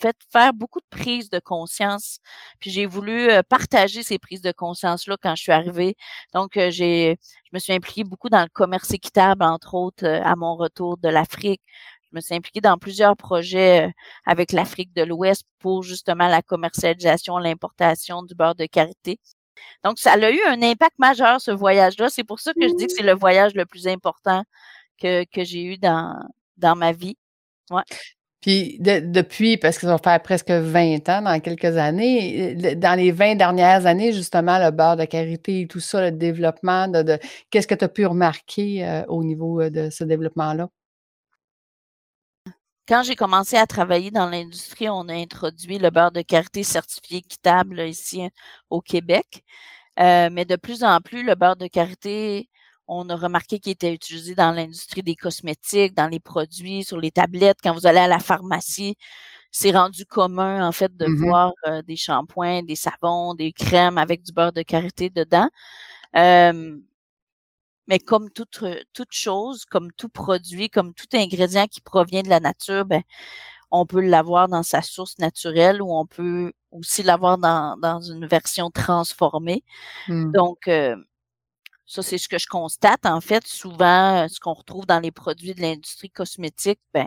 fait 0.00 0.16
faire 0.32 0.52
beaucoup 0.52 0.80
de 0.80 0.86
prises 0.90 1.30
de 1.30 1.38
conscience. 1.38 2.18
Puis 2.60 2.70
j'ai 2.70 2.86
voulu 2.86 3.30
partager 3.48 4.02
ces 4.02 4.18
prises 4.18 4.42
de 4.42 4.52
conscience-là 4.52 5.16
quand 5.20 5.34
je 5.36 5.42
suis 5.42 5.52
arrivée. 5.52 5.96
Donc, 6.34 6.52
j'ai, 6.54 7.18
je 7.44 7.50
me 7.52 7.58
suis 7.58 7.72
impliquée 7.72 8.04
beaucoup 8.04 8.28
dans 8.28 8.42
le 8.42 8.48
commerce 8.48 8.92
équitable, 8.92 9.44
entre 9.44 9.74
autres, 9.74 10.06
à 10.06 10.36
mon 10.36 10.56
retour 10.56 10.96
de 10.98 11.08
l'Afrique. 11.08 11.62
Je 12.10 12.16
me 12.16 12.20
suis 12.20 12.34
impliquée 12.34 12.60
dans 12.62 12.78
plusieurs 12.78 13.16
projets 13.16 13.92
avec 14.24 14.52
l'Afrique 14.52 14.92
de 14.94 15.02
l'Ouest 15.02 15.44
pour 15.58 15.82
justement 15.82 16.28
la 16.28 16.40
commercialisation, 16.42 17.36
l'importation 17.38 18.22
du 18.22 18.34
beurre 18.34 18.54
de 18.54 18.66
karité. 18.66 19.20
Donc, 19.84 19.98
ça 19.98 20.12
a 20.12 20.30
eu 20.30 20.40
un 20.46 20.62
impact 20.62 20.98
majeur, 20.98 21.40
ce 21.40 21.50
voyage-là. 21.50 22.08
C'est 22.10 22.24
pour 22.24 22.40
ça 22.40 22.52
que 22.54 22.66
je 22.68 22.74
dis 22.74 22.86
que 22.86 22.92
c'est 22.92 23.02
le 23.02 23.14
voyage 23.14 23.54
le 23.54 23.66
plus 23.66 23.86
important 23.88 24.42
que, 24.98 25.24
que 25.24 25.44
j'ai 25.44 25.64
eu 25.64 25.78
dans, 25.78 26.14
dans 26.56 26.76
ma 26.76 26.92
vie. 26.92 27.16
Ouais. 27.70 27.82
Puis 28.40 28.78
depuis, 28.78 29.56
parce 29.56 29.76
que 29.76 29.82
ça 29.82 29.96
va 29.96 29.98
faire 29.98 30.22
presque 30.22 30.50
20 30.50 31.08
ans 31.08 31.22
dans 31.22 31.40
quelques 31.40 31.76
années, 31.76 32.54
dans 32.76 32.96
les 32.96 33.10
20 33.10 33.34
dernières 33.34 33.84
années, 33.86 34.12
justement, 34.12 34.58
le 34.58 34.70
beurre 34.70 34.96
de 34.96 35.04
karité 35.04 35.62
et 35.62 35.66
tout 35.66 35.80
ça, 35.80 36.00
le 36.00 36.12
développement 36.12 36.86
de, 36.86 37.18
qu'est-ce 37.50 37.66
que 37.66 37.74
tu 37.74 37.84
as 37.84 37.88
pu 37.88 38.06
remarquer 38.06 38.86
euh, 38.86 39.04
au 39.08 39.24
niveau 39.24 39.60
euh, 39.60 39.70
de 39.70 39.90
ce 39.90 40.04
développement-là? 40.04 40.68
Quand 42.86 43.02
j'ai 43.02 43.16
commencé 43.16 43.56
à 43.56 43.66
travailler 43.66 44.10
dans 44.12 44.30
l'industrie, 44.30 44.88
on 44.88 45.08
a 45.08 45.14
introduit 45.14 45.78
le 45.78 45.90
beurre 45.90 46.12
de 46.12 46.22
karité 46.22 46.62
certifié 46.62 47.18
équitable 47.18 47.80
ici 47.80 48.30
au 48.70 48.80
Québec. 48.80 49.42
Euh, 49.98 50.30
mais 50.32 50.44
de 50.44 50.56
plus 50.56 50.84
en 50.84 51.00
plus, 51.00 51.24
le 51.24 51.34
beurre 51.34 51.56
de 51.56 51.66
karité 51.66 52.48
on 52.88 53.08
a 53.10 53.16
remarqué 53.16 53.60
qu'il 53.60 53.72
était 53.72 53.92
utilisé 53.92 54.34
dans 54.34 54.50
l'industrie 54.50 55.02
des 55.02 55.14
cosmétiques, 55.14 55.94
dans 55.94 56.08
les 56.08 56.20
produits, 56.20 56.84
sur 56.84 56.98
les 56.98 57.10
tablettes. 57.10 57.58
Quand 57.62 57.74
vous 57.74 57.86
allez 57.86 57.98
à 57.98 58.08
la 58.08 58.18
pharmacie, 58.18 58.96
c'est 59.50 59.72
rendu 59.72 60.06
commun, 60.06 60.66
en 60.66 60.72
fait, 60.72 60.96
de 60.96 61.06
mmh 61.06 61.16
voir 61.16 61.52
euh, 61.66 61.82
des 61.82 61.96
shampoings, 61.96 62.62
des 62.62 62.76
savons, 62.76 63.34
des 63.34 63.52
crèmes 63.52 63.98
avec 63.98 64.22
du 64.22 64.32
beurre 64.32 64.52
de 64.52 64.62
karité 64.62 65.10
dedans. 65.10 65.48
mais 66.14 67.98
comme 67.98 68.30
toute, 68.30 68.64
toute 68.92 69.12
chose, 69.12 69.64
comme 69.64 69.92
tout 69.92 70.08
produit, 70.08 70.68
comme 70.70 70.94
tout 70.94 71.06
ingrédient 71.14 71.66
qui 71.66 71.80
provient 71.80 72.22
de 72.22 72.28
la 72.28 72.40
nature, 72.40 72.84
ben, 72.84 73.02
on 73.70 73.86
peut 73.86 74.00
l'avoir 74.00 74.48
dans 74.48 74.62
sa 74.62 74.82
source 74.82 75.18
naturelle 75.18 75.82
ou 75.82 75.94
on 75.94 76.06
peut 76.06 76.52
aussi 76.70 77.02
l'avoir 77.02 77.38
dans, 77.38 77.76
dans 77.78 78.00
une 78.00 78.26
version 78.26 78.70
transformée. 78.70 79.62
Mmh. 80.08 80.32
Donc, 80.32 80.68
ça, 81.88 82.02
c'est 82.02 82.18
ce 82.18 82.28
que 82.28 82.38
je 82.38 82.46
constate. 82.46 83.06
En 83.06 83.22
fait, 83.22 83.46
souvent, 83.46 84.28
ce 84.28 84.38
qu'on 84.40 84.52
retrouve 84.52 84.84
dans 84.84 85.00
les 85.00 85.10
produits 85.10 85.54
de 85.54 85.62
l'industrie 85.62 86.10
cosmétique, 86.10 86.78
ben, 86.92 87.06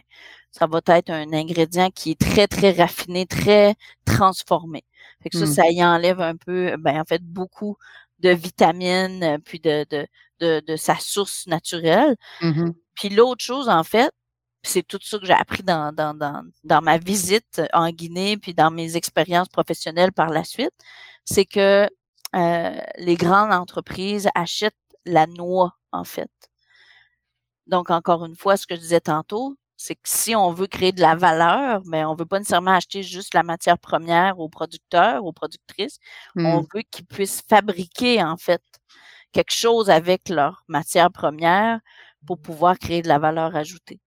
ça 0.51 0.65
va 0.65 0.81
être 0.87 1.11
un 1.11 1.31
ingrédient 1.33 1.91
qui 1.91 2.11
est 2.11 2.19
très, 2.19 2.47
très 2.47 2.71
raffiné, 2.71 3.27
très 3.27 3.75
transformé. 4.05 4.83
Fait 5.21 5.29
que 5.29 5.37
ça, 5.37 5.45
mmh. 5.45 5.53
ça 5.53 5.69
y 5.69 5.85
enlève 5.85 6.19
un 6.19 6.35
peu, 6.35 6.75
ben, 6.79 6.99
en 6.99 7.05
fait, 7.05 7.21
beaucoup 7.23 7.77
de 8.19 8.31
vitamines, 8.31 9.37
puis 9.45 9.59
de, 9.59 9.85
de, 9.91 10.07
de, 10.39 10.63
de 10.65 10.75
sa 10.75 10.95
source 10.99 11.47
naturelle. 11.47 12.17
Mmh 12.41 12.71
puis 12.93 13.09
l'autre 13.09 13.43
chose, 13.43 13.67
en 13.69 13.83
fait, 13.83 14.11
c'est 14.63 14.85
tout 14.85 14.99
ça 15.01 15.17
que 15.17 15.25
j'ai 15.25 15.33
appris 15.33 15.63
dans, 15.63 15.91
dans, 15.91 16.13
dans, 16.13 16.43
dans 16.63 16.81
ma 16.81 16.97
visite 16.99 17.61
en 17.73 17.89
Guinée, 17.89 18.37
puis 18.37 18.53
dans 18.53 18.69
mes 18.69 18.95
expériences 18.95 19.49
professionnelles 19.49 20.11
par 20.11 20.29
la 20.29 20.43
suite, 20.43 20.73
c'est 21.25 21.45
que 21.45 21.89
euh, 22.35 22.79
les 22.97 23.15
grandes 23.15 23.51
entreprises 23.51 24.29
achètent 24.35 24.75
la 25.05 25.27
noix, 25.27 25.75
en 25.91 26.03
fait. 26.03 26.31
Donc, 27.67 27.89
encore 27.89 28.25
une 28.25 28.35
fois, 28.35 28.57
ce 28.57 28.67
que 28.67 28.75
je 28.75 28.81
disais 28.81 29.01
tantôt, 29.01 29.55
c'est 29.77 29.95
que 29.95 30.01
si 30.05 30.35
on 30.35 30.53
veut 30.53 30.67
créer 30.67 30.91
de 30.91 31.01
la 31.01 31.15
valeur, 31.15 31.81
mais 31.85 32.05
on 32.05 32.13
veut 32.13 32.25
pas 32.25 32.37
nécessairement 32.37 32.71
acheter 32.71 33.01
juste 33.01 33.33
la 33.33 33.43
matière 33.43 33.79
première 33.79 34.39
aux 34.39 34.49
producteurs, 34.49 35.25
aux 35.25 35.33
productrices. 35.33 35.97
On 36.35 36.61
mmh. 36.61 36.67
veut 36.73 36.81
qu'ils 36.91 37.05
puissent 37.05 37.41
fabriquer, 37.49 38.21
en 38.23 38.37
fait, 38.37 38.61
quelque 39.31 39.53
chose 39.53 39.89
avec 39.89 40.29
leur 40.29 40.63
matière 40.67 41.11
première 41.11 41.79
pour 42.27 42.39
pouvoir 42.39 42.77
créer 42.77 43.01
de 43.01 43.07
la 43.07 43.19
valeur 43.19 43.55
ajoutée. 43.55 43.99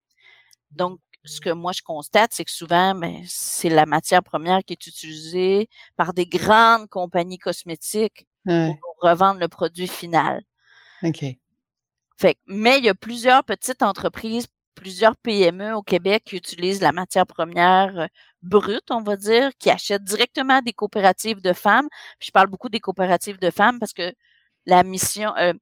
Donc, 0.71 0.99
ce 1.25 1.41
que 1.41 1.49
moi 1.49 1.71
je 1.71 1.81
constate, 1.81 2.33
c'est 2.33 2.45
que 2.45 2.51
souvent, 2.51 2.95
ben, 2.95 3.23
c'est 3.27 3.69
la 3.69 3.85
matière 3.85 4.23
première 4.23 4.63
qui 4.63 4.73
est 4.73 4.87
utilisée 4.87 5.69
par 5.95 6.13
des 6.13 6.25
grandes 6.25 6.87
compagnies 6.89 7.39
cosmétiques 7.39 8.27
pour 8.45 8.95
revendre 9.01 9.39
le 9.39 9.47
produit 9.47 9.87
final. 9.87 10.43
OK. 11.03 11.25
Fait, 12.17 12.37
mais 12.47 12.77
il 12.77 12.85
y 12.85 12.89
a 12.89 12.95
plusieurs 12.95 13.43
petites 13.43 13.81
entreprises, 13.81 14.47
plusieurs 14.75 15.17
PME 15.17 15.73
au 15.73 15.81
Québec 15.81 16.23
qui 16.25 16.37
utilisent 16.37 16.81
la 16.81 16.91
matière 16.91 17.25
première 17.25 17.97
euh, 17.99 18.07
brute, 18.41 18.89
on 18.91 19.01
va 19.01 19.17
dire, 19.17 19.51
qui 19.59 19.69
achètent 19.69 20.03
directement 20.03 20.61
des 20.61 20.73
coopératives 20.73 21.41
de 21.41 21.53
femmes. 21.53 21.87
je 22.19 22.31
parle 22.31 22.47
beaucoup 22.47 22.69
des 22.69 22.79
coopératives 22.79 23.39
de 23.39 23.49
femmes 23.49 23.79
parce 23.79 23.93
que 23.93 24.13
la 24.65 24.83
mission, 24.83 25.35
euh, 25.37 25.53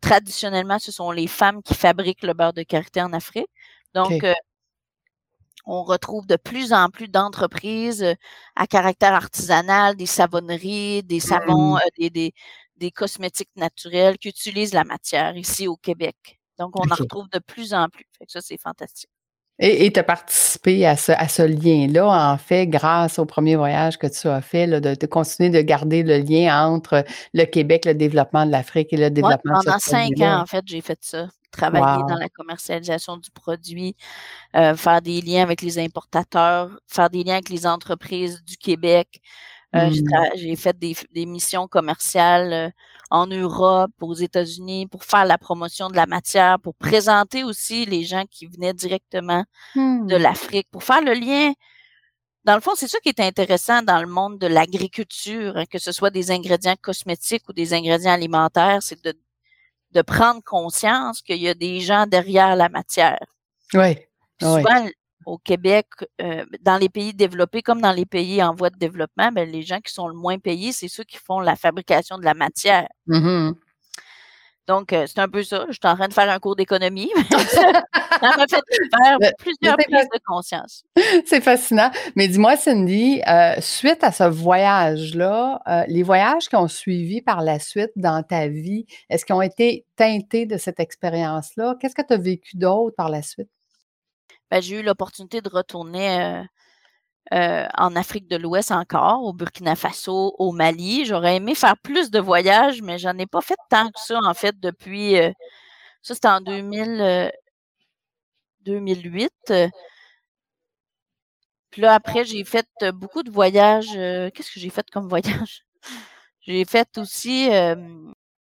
traditionnellement, 0.00 0.78
ce 0.78 0.92
sont 0.92 1.10
les 1.10 1.26
femmes 1.26 1.62
qui 1.62 1.74
fabriquent 1.74 2.22
le 2.22 2.34
beurre 2.34 2.52
de 2.52 2.62
karité 2.62 3.02
en 3.02 3.12
Afrique. 3.12 3.48
Donc, 3.94 4.24
euh, 4.24 4.34
on 5.66 5.82
retrouve 5.82 6.26
de 6.26 6.36
plus 6.36 6.72
en 6.72 6.88
plus 6.88 7.08
d'entreprises 7.08 8.02
euh, 8.02 8.14
à 8.54 8.66
caractère 8.66 9.14
artisanal, 9.14 9.96
des 9.96 10.06
savonneries, 10.06 11.02
des 11.02 11.20
savons, 11.20 11.74
mmh. 11.74 11.80
euh, 12.02 12.08
des, 12.10 12.32
des, 12.76 12.90
cosmétiques 12.90 13.50
naturels 13.56 14.16
qui 14.18 14.28
utilisent 14.28 14.74
la 14.74 14.84
matière 14.84 15.36
ici 15.36 15.66
au 15.66 15.76
Québec. 15.76 16.16
Donc, 16.58 16.78
on 16.78 16.90
en 16.90 16.94
retrouve 16.94 17.28
de 17.30 17.40
plus 17.40 17.74
en 17.74 17.88
plus. 17.88 18.06
Fait 18.18 18.24
que 18.26 18.32
ça, 18.32 18.40
c'est 18.40 18.58
fantastique. 18.58 19.10
Et 19.58 19.90
tu 19.90 19.98
as 19.98 20.04
participé 20.04 20.84
à 20.84 20.96
ce, 20.96 21.12
à 21.12 21.28
ce 21.28 21.40
lien-là, 21.40 22.06
en 22.06 22.36
fait, 22.36 22.66
grâce 22.66 23.18
au 23.18 23.24
premier 23.24 23.56
voyage 23.56 23.96
que 23.96 24.06
tu 24.06 24.28
as 24.28 24.42
fait, 24.42 24.66
là, 24.66 24.80
de, 24.80 25.06
continuer 25.06 25.48
de 25.48 25.62
garder 25.62 26.02
le 26.02 26.18
lien 26.18 26.68
entre 26.68 27.04
le 27.32 27.44
Québec, 27.46 27.86
le 27.86 27.94
développement 27.94 28.44
de 28.44 28.50
l'Afrique 28.50 28.92
et 28.92 28.98
le 28.98 29.08
développement 29.08 29.60
de 29.60 29.64
Pendant 29.64 29.78
cinq 29.78 30.20
ans, 30.20 30.42
en 30.42 30.46
fait, 30.46 30.62
j'ai 30.66 30.82
fait 30.82 30.98
ça 31.00 31.28
travailler 31.50 32.02
dans 32.08 32.16
la 32.16 32.28
commercialisation 32.28 33.16
du 33.16 33.30
produit, 33.30 33.96
euh, 34.54 34.76
faire 34.76 35.02
des 35.02 35.20
liens 35.20 35.42
avec 35.42 35.62
les 35.62 35.78
importateurs, 35.78 36.78
faire 36.86 37.10
des 37.10 37.24
liens 37.24 37.34
avec 37.34 37.48
les 37.48 37.66
entreprises 37.66 38.42
du 38.44 38.56
Québec. 38.56 39.20
Euh, 39.74 39.90
mmh. 39.90 40.36
J'ai 40.36 40.56
fait 40.56 40.78
des, 40.78 40.96
des, 41.12 41.26
missions 41.26 41.66
commerciales 41.66 42.52
euh, 42.52 42.70
en 43.10 43.26
Europe, 43.26 43.90
aux 44.00 44.14
États-Unis, 44.14 44.86
pour 44.86 45.04
faire 45.04 45.24
la 45.24 45.38
promotion 45.38 45.90
de 45.90 45.96
la 45.96 46.06
matière, 46.06 46.58
pour 46.60 46.74
présenter 46.76 47.44
aussi 47.44 47.84
les 47.84 48.04
gens 48.04 48.24
qui 48.30 48.46
venaient 48.46 48.72
directement 48.72 49.44
de 49.74 50.16
mmh. 50.16 50.22
l'Afrique, 50.22 50.68
pour 50.70 50.84
faire 50.84 51.02
le 51.02 51.12
lien. 51.12 51.52
Dans 52.44 52.54
le 52.54 52.60
fond, 52.60 52.72
c'est 52.76 52.86
ça 52.86 53.00
qui 53.00 53.08
est 53.08 53.18
intéressant 53.18 53.82
dans 53.82 54.00
le 54.00 54.06
monde 54.06 54.38
de 54.38 54.46
l'agriculture, 54.46 55.56
hein, 55.56 55.64
que 55.68 55.80
ce 55.80 55.90
soit 55.90 56.10
des 56.10 56.30
ingrédients 56.30 56.76
cosmétiques 56.80 57.42
ou 57.48 57.52
des 57.52 57.74
ingrédients 57.74 58.12
alimentaires, 58.12 58.78
c'est 58.82 59.04
de 59.04 59.14
de 59.96 60.02
prendre 60.02 60.42
conscience 60.44 61.22
qu'il 61.22 61.38
y 61.38 61.48
a 61.48 61.54
des 61.54 61.80
gens 61.80 62.06
derrière 62.06 62.54
la 62.54 62.68
matière. 62.68 63.24
Oui. 63.72 63.96
Souvent, 64.40 64.86
au 65.24 65.38
Québec, 65.38 65.86
euh, 66.20 66.44
dans 66.60 66.76
les 66.76 66.90
pays 66.90 67.14
développés 67.14 67.62
comme 67.62 67.80
dans 67.80 67.92
les 67.92 68.04
pays 68.04 68.42
en 68.42 68.54
voie 68.54 68.68
de 68.68 68.76
développement, 68.76 69.32
ben, 69.32 69.50
les 69.50 69.62
gens 69.62 69.80
qui 69.80 69.92
sont 69.92 70.06
le 70.06 70.14
moins 70.14 70.38
payés, 70.38 70.72
c'est 70.72 70.88
ceux 70.88 71.04
qui 71.04 71.16
font 71.16 71.40
la 71.40 71.56
fabrication 71.56 72.18
de 72.18 72.24
la 72.24 72.34
matière. 72.34 72.88
Mm-hmm. 73.08 73.54
Donc, 74.66 74.92
euh, 74.92 75.06
c'est 75.06 75.20
un 75.20 75.28
peu 75.28 75.42
ça. 75.44 75.64
Je 75.68 75.74
suis 75.74 75.80
en 75.84 75.94
train 75.94 76.08
de 76.08 76.12
faire 76.12 76.28
un 76.28 76.38
cours 76.40 76.56
d'économie. 76.56 77.10
ça 77.30 78.36
m'a 78.36 78.46
fait 78.48 78.60
faire 78.60 79.32
plusieurs 79.38 79.76
prises 79.76 80.08
de 80.12 80.20
conscience. 80.26 80.82
C'est 81.24 81.40
fascinant. 81.40 81.90
Mais 82.16 82.26
dis-moi, 82.26 82.56
Cindy, 82.56 83.22
euh, 83.28 83.54
suite 83.60 84.02
à 84.02 84.10
ce 84.10 84.24
voyage-là, 84.24 85.62
euh, 85.68 85.84
les 85.86 86.02
voyages 86.02 86.48
qui 86.48 86.56
ont 86.56 86.68
suivi 86.68 87.22
par 87.22 87.42
la 87.42 87.60
suite 87.60 87.92
dans 87.94 88.22
ta 88.24 88.48
vie, 88.48 88.86
est-ce 89.08 89.24
qu'ils 89.24 89.36
ont 89.36 89.42
été 89.42 89.86
teintés 89.94 90.46
de 90.46 90.56
cette 90.56 90.80
expérience-là? 90.80 91.76
Qu'est-ce 91.80 91.94
que 91.94 92.06
tu 92.06 92.14
as 92.14 92.18
vécu 92.18 92.56
d'autre 92.56 92.96
par 92.96 93.08
la 93.08 93.22
suite? 93.22 93.48
Ben, 94.50 94.60
j'ai 94.60 94.80
eu 94.80 94.82
l'opportunité 94.82 95.40
de 95.40 95.48
retourner 95.48 96.44
euh, 97.34 97.66
en 97.76 97.96
Afrique 97.96 98.28
de 98.28 98.36
l'Ouest 98.36 98.70
encore, 98.72 99.22
au 99.24 99.32
Burkina 99.32 99.76
Faso, 99.76 100.34
au 100.38 100.52
Mali. 100.52 101.04
J'aurais 101.06 101.36
aimé 101.36 101.54
faire 101.54 101.76
plus 101.78 102.10
de 102.10 102.20
voyages, 102.20 102.82
mais 102.82 102.98
j'en 102.98 103.18
ai 103.18 103.26
pas 103.26 103.40
fait 103.40 103.56
tant 103.70 103.88
que 103.88 104.00
ça, 104.00 104.18
en 104.22 104.34
fait, 104.34 104.58
depuis. 104.60 105.16
Euh, 105.18 105.32
ça, 106.02 106.14
c'était 106.14 106.28
en 106.28 106.40
2000, 106.40 107.32
2008. 108.64 109.32
Euh, 109.50 109.68
Puis 111.70 111.82
là, 111.82 111.94
après, 111.94 112.24
j'ai 112.24 112.44
fait 112.44 112.66
beaucoup 112.94 113.22
de 113.22 113.30
voyages. 113.30 113.92
Qu'est-ce 113.92 114.52
que 114.52 114.60
j'ai 114.60 114.70
fait 114.70 114.88
comme 114.90 115.08
voyage? 115.08 115.64
j'ai 116.40 116.64
fait 116.64 116.98
aussi, 116.98 117.48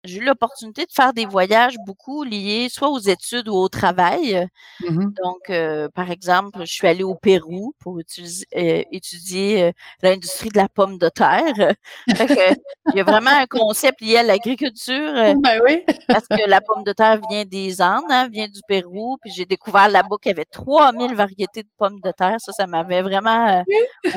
j'ai 0.04 0.20
eu 0.20 0.26
l'opportunité 0.26 0.86
de 0.86 0.92
faire 0.92 1.14
des 1.14 1.26
voyages 1.26 1.76
beaucoup 1.86 2.24
liés 2.24 2.68
soit 2.70 2.90
aux 2.90 3.00
études 3.00 3.48
ou 3.48 3.56
au 3.56 3.70
travail. 3.70 4.48
Mmh 4.82 5.12
Donc, 5.24 5.52
par 5.94 6.12
exemple, 6.12 6.60
je 6.62 6.72
suis 6.72 6.88
allée 6.88 7.04
au 7.04 7.16
Pérou 7.16 7.74
pour 7.80 8.00
étudier 8.00 9.72
l'industrie 10.02 10.50
de 10.50 10.58
la 10.58 10.68
pomme 10.68 10.98
de 10.98 11.10
terre. 11.10 11.76
il 12.08 12.96
y 12.96 13.00
a 13.00 13.04
vraiment 13.04 13.32
un 13.32 13.46
concept 13.46 14.02
lié 14.02 14.18
à 14.18 14.24
l'agriculture. 14.24 15.14
Ben 15.14 15.62
oui. 15.64 15.84
parce 16.08 16.28
que 16.28 16.50
la 16.50 16.62
pomme 16.62 16.84
de 16.84 16.92
terre 16.94 17.20
vient 17.30 17.46
des 17.46 17.82
Andes, 17.82 18.04
hein, 18.10 18.28
vient 18.30 18.48
du 18.48 18.62
Pérou. 18.68 19.18
Puis 19.22 19.32
j'ai 19.32 19.46
découvert 19.46 19.90
là-bas 19.90 20.18
qu'il 20.22 20.32
y 20.32 20.34
avait 20.34 20.46
3000 20.46 21.16
variétés 21.16 21.64
de 21.64 21.70
pommes 21.78 22.00
de 22.02 22.12
terre. 22.12 22.38
Ça, 22.40 22.52
ça 22.52 22.68
m'avait 22.68 23.02
vraiment 23.02 23.64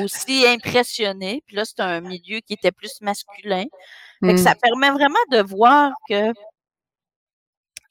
aussi 0.01 0.45
impressionné. 0.47 1.43
Puis 1.47 1.55
là, 1.55 1.63
c'est 1.65 1.79
un 1.79 2.01
milieu 2.01 2.39
qui 2.39 2.53
était 2.53 2.71
plus 2.71 3.01
masculin. 3.01 3.65
Ça 4.21 4.53
mmh. 4.53 4.55
permet 4.61 4.91
vraiment 4.91 5.15
de 5.31 5.41
voir 5.41 5.91
que, 6.09 6.33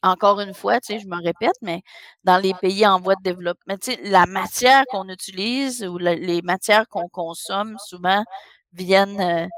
encore 0.02 0.40
une 0.40 0.54
fois, 0.54 0.80
tu 0.80 0.94
sais, 0.94 1.00
je 1.00 1.06
me 1.08 1.22
répète, 1.22 1.56
mais 1.62 1.82
dans 2.24 2.38
les 2.38 2.54
pays 2.54 2.86
en 2.86 3.00
voie 3.00 3.14
de 3.16 3.22
développement, 3.22 3.76
tu 3.80 3.92
sais, 3.92 4.00
la 4.04 4.26
matière 4.26 4.84
qu'on 4.90 5.08
utilise 5.08 5.84
ou 5.84 5.98
les 5.98 6.42
matières 6.42 6.86
qu'on 6.88 7.08
consomme 7.08 7.76
souvent 7.84 8.24
viennent 8.72 9.48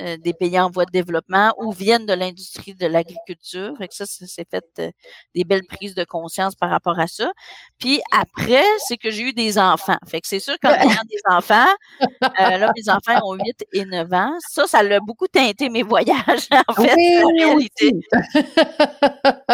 euh, 0.00 0.16
des 0.16 0.32
pays 0.32 0.58
en 0.58 0.70
voie 0.70 0.86
de 0.86 0.90
développement 0.92 1.52
ou 1.58 1.72
viennent 1.72 2.06
de 2.06 2.12
l'industrie 2.14 2.74
de 2.74 2.86
l'agriculture. 2.86 3.74
Fait 3.76 3.88
que 3.88 3.94
ça, 3.94 4.06
ça 4.06 4.26
s'est 4.26 4.46
fait 4.50 4.64
euh, 4.78 4.90
des 5.34 5.44
belles 5.44 5.66
prises 5.66 5.94
de 5.94 6.04
conscience 6.04 6.54
par 6.54 6.70
rapport 6.70 6.98
à 6.98 7.06
ça. 7.06 7.30
Puis 7.78 8.00
après, 8.12 8.64
c'est 8.86 8.96
que 8.96 9.10
j'ai 9.10 9.24
eu 9.24 9.32
des 9.32 9.58
enfants. 9.58 9.98
Fait 10.06 10.20
que 10.20 10.26
c'est 10.26 10.40
sûr 10.40 10.54
qu'en 10.62 10.70
ayant 10.70 11.02
des 11.08 11.20
enfants, 11.28 11.68
euh, 12.02 12.56
là, 12.56 12.72
mes 12.76 12.88
enfants 12.90 13.20
ont 13.24 13.34
8 13.34 13.66
et 13.72 13.84
9 13.84 14.12
ans. 14.12 14.32
Ça, 14.48 14.66
ça 14.66 14.82
l'a 14.82 15.00
beaucoup 15.00 15.28
teinté 15.28 15.68
mes 15.68 15.82
voyages, 15.82 16.48
en 16.68 16.72
fait, 16.72 16.94
oui, 16.96 17.22
réalité. 17.38 17.90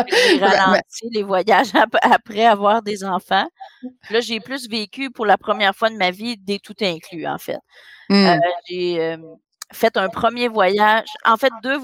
j'ai 0.09 0.39
ralenti 0.45 1.09
les 1.11 1.23
voyages 1.25 1.73
après 2.03 2.45
avoir 2.45 2.83
des 2.83 3.03
enfants. 3.05 3.49
là, 4.11 4.21
j'ai 4.21 4.39
plus 4.39 4.69
vécu 4.69 5.11
pour 5.11 5.27
la 5.27 5.39
première 5.39 5.75
fois 5.75 5.91
de 5.91 5.97
ma 5.97 6.13
vie 6.13 6.37
des 6.37 6.61
tout 6.61 6.77
inclus, 6.81 7.27
en 7.27 7.39
fait. 7.39 7.59
Mmh. 8.09 8.39
j'ai 8.69 9.17
fait 9.73 9.97
un 9.97 10.09
premier 10.09 10.49
voyage, 10.49 11.09
en 11.25 11.37
fait 11.37 11.53
deux, 11.63 11.79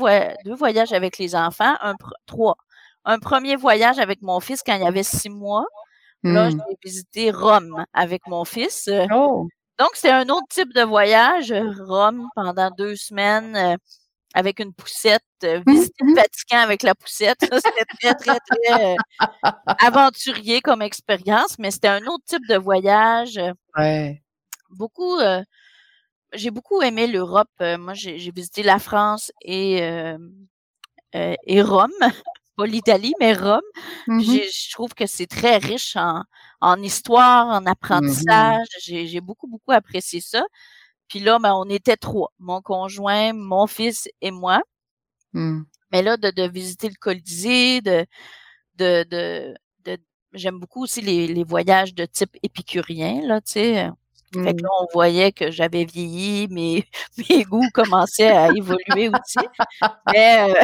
deux 0.45 0.55
voyages 0.55 0.93
avec 0.93 1.19
les 1.19 1.35
enfants, 1.35 1.75
un 1.81 1.95
trois. 2.27 2.57
Un 3.05 3.19
premier 3.19 3.57
voyage 3.57 3.99
avec 3.99 4.23
mon 4.23 4.39
fils 4.41 4.63
quand 4.65 4.75
il 4.75 4.83
y 4.83 4.87
avait 4.87 5.03
six 5.03 5.29
mois. 5.29 5.67
Là, 6.23 6.51
mmh. 6.51 6.51
j'ai 6.53 6.77
visité 6.85 7.31
Rome 7.33 7.85
avec 7.93 8.23
mon 8.29 8.45
fils. 8.45 8.89
Oh! 9.13 9.49
Donc, 9.79 9.91
c'est 9.95 10.11
un 10.11 10.29
autre 10.29 10.47
type 10.51 10.73
de 10.73 10.83
voyage, 10.83 11.53
Rome, 11.81 12.29
pendant 12.37 12.71
deux 12.71 12.95
semaines, 12.95 13.57
euh, 13.57 13.77
avec 14.33 14.61
une 14.61 14.73
poussette, 14.73 15.23
euh, 15.43 15.61
mmh 15.67 15.73
visiter 15.73 16.05
le 16.05 16.15
Vatican 16.15 16.59
avec 16.59 16.85
la 16.85 16.95
poussette. 16.95 17.41
C'était 17.41 17.85
très, 18.01 18.15
très, 18.15 18.39
très 18.39 18.95
euh, 18.95 18.95
aventurier 19.81 20.61
comme 20.61 20.83
expérience, 20.83 21.59
mais 21.59 21.73
c'était 21.73 21.89
un 21.89 22.07
autre 22.07 22.25
type 22.27 22.47
de 22.49 22.57
voyage. 22.57 23.41
Ouais. 23.77 24.23
Beaucoup, 24.71 25.19
j'ai 26.35 26.51
beaucoup 26.51 26.83
aimé 26.83 27.07
l'Europe. 27.07 27.51
Moi, 27.61 27.95
j'ai 27.95 28.31
visité 28.31 28.63
la 28.63 28.79
France 28.79 29.33
et, 29.43 29.83
euh, 29.83 30.19
euh, 31.15 31.35
et 31.47 31.63
Rome. 31.63 31.91
Pas 32.57 32.67
l'Italie, 32.67 33.15
mais 33.19 33.33
Rome. 33.33 33.61
Mmh 34.07 34.21
je 34.21 34.73
trouve 34.73 34.93
que 34.95 35.07
c'est 35.07 35.27
très 35.27 35.57
riche 35.57 35.97
en, 35.97 36.23
en 36.61 36.83
histoire, 36.83 37.47
en 37.49 37.63
mmh 37.63 37.67
apprentissage. 37.67 38.67
J'ai 38.83 39.21
beaucoup, 39.21 39.47
beaucoup 39.47 39.73
apprécié 39.73 40.21
ça. 40.21 40.43
Puis 41.09 41.21
là, 41.21 41.39
ben, 41.39 41.55
on 41.55 41.69
était 41.69 41.97
trois. 41.97 42.33
Mon 42.39 42.61
conjoint, 42.61 43.33
mon 43.33 43.67
fils 43.67 44.09
et 44.21 44.31
moi. 44.31 44.63
Mmh. 45.33 45.63
Mais 45.93 46.03
là, 46.03 46.17
de, 46.17 46.31
de, 46.31 46.49
visiter 46.49 46.89
le 46.89 46.95
Colisée, 47.01 47.81
de, 47.81 48.07
de, 48.77 49.05
de, 49.11 49.55
de 49.85 49.99
j'aime 50.33 50.59
beaucoup 50.59 50.83
aussi 50.83 51.01
les, 51.01 51.27
les, 51.27 51.45
voyages 51.45 51.95
de 51.95 52.07
type 52.07 52.37
épicurien, 52.43 53.21
là, 53.27 53.41
tu 53.41 53.53
sais. 53.53 53.91
Fait 54.33 54.55
que 54.55 54.61
mmh. 54.61 54.63
là, 54.63 54.69
on 54.81 54.87
voyait 54.93 55.33
que 55.33 55.51
j'avais 55.51 55.85
vieilli, 55.85 56.49
mes, 56.49 56.87
mes 57.29 57.45
goûts 57.45 57.69
commençaient 57.75 58.31
à 58.31 58.49
évoluer 58.49 59.09
aussi. 59.09 59.47
Mais, 60.13 60.51
euh... 60.51 60.55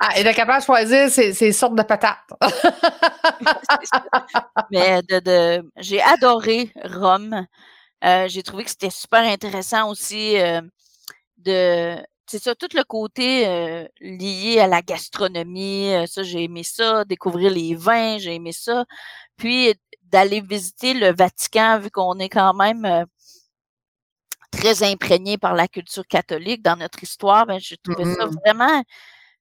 ah, 0.00 0.10
et 0.18 0.22
d'être 0.22 0.36
capable 0.36 0.60
de 0.60 0.64
choisir 0.64 1.10
ces, 1.10 1.52
sortes 1.52 1.74
de 1.74 1.82
patates. 1.82 2.18
Mais 4.70 5.02
de, 5.02 5.20
de 5.20 5.70
j'ai 5.76 6.00
adoré 6.00 6.70
Rome. 6.84 7.46
Euh, 8.04 8.28
j'ai 8.28 8.42
trouvé 8.42 8.64
que 8.64 8.70
c'était 8.70 8.90
super 8.90 9.20
intéressant 9.20 9.90
aussi 9.90 10.38
euh, 10.38 10.60
de 11.38 11.96
c'est 12.26 12.42
ça, 12.42 12.54
tout 12.54 12.68
le 12.74 12.84
côté 12.84 13.46
euh, 13.46 13.86
lié 14.00 14.58
à 14.58 14.66
la 14.66 14.82
gastronomie, 14.82 15.92
ça, 16.06 16.22
j'ai 16.22 16.44
aimé 16.44 16.62
ça, 16.64 17.04
découvrir 17.04 17.50
les 17.50 17.74
vins, 17.74 18.18
j'ai 18.18 18.34
aimé 18.34 18.52
ça. 18.52 18.84
Puis 19.36 19.74
d'aller 20.14 20.40
visiter 20.40 20.94
le 20.94 21.12
Vatican, 21.12 21.80
vu 21.80 21.90
qu'on 21.90 22.20
est 22.20 22.28
quand 22.28 22.54
même 22.54 22.84
euh, 22.84 23.04
très 24.52 24.84
imprégné 24.84 25.38
par 25.38 25.54
la 25.54 25.66
culture 25.66 26.06
catholique 26.06 26.62
dans 26.62 26.76
notre 26.76 27.02
histoire, 27.02 27.46
ben, 27.46 27.58
j'ai 27.58 27.76
trouvé 27.78 28.04
ça 28.14 28.26
vraiment, 28.26 28.84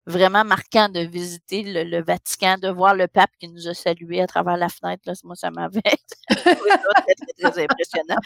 vraiment 0.05 0.45
marquant 0.45 0.87
de 0.87 0.99
visiter 0.99 1.63
le, 1.63 2.03
Vatican, 2.03 2.57
de 2.61 2.69
voir 2.69 2.93
le 2.93 3.07
pape 3.07 3.31
qui 3.39 3.47
nous 3.47 3.67
a 3.67 3.73
salués 3.73 4.21
à 4.21 4.27
travers 4.27 4.57
la 4.57 4.69
fenêtre. 4.69 5.01
Là, 5.07 5.13
moi, 5.23 5.35
ça 5.35 5.49
m'avait 5.49 5.81
très, 6.29 6.55
très, 6.55 7.51
très, 7.51 7.63
impressionnant. 7.63 8.19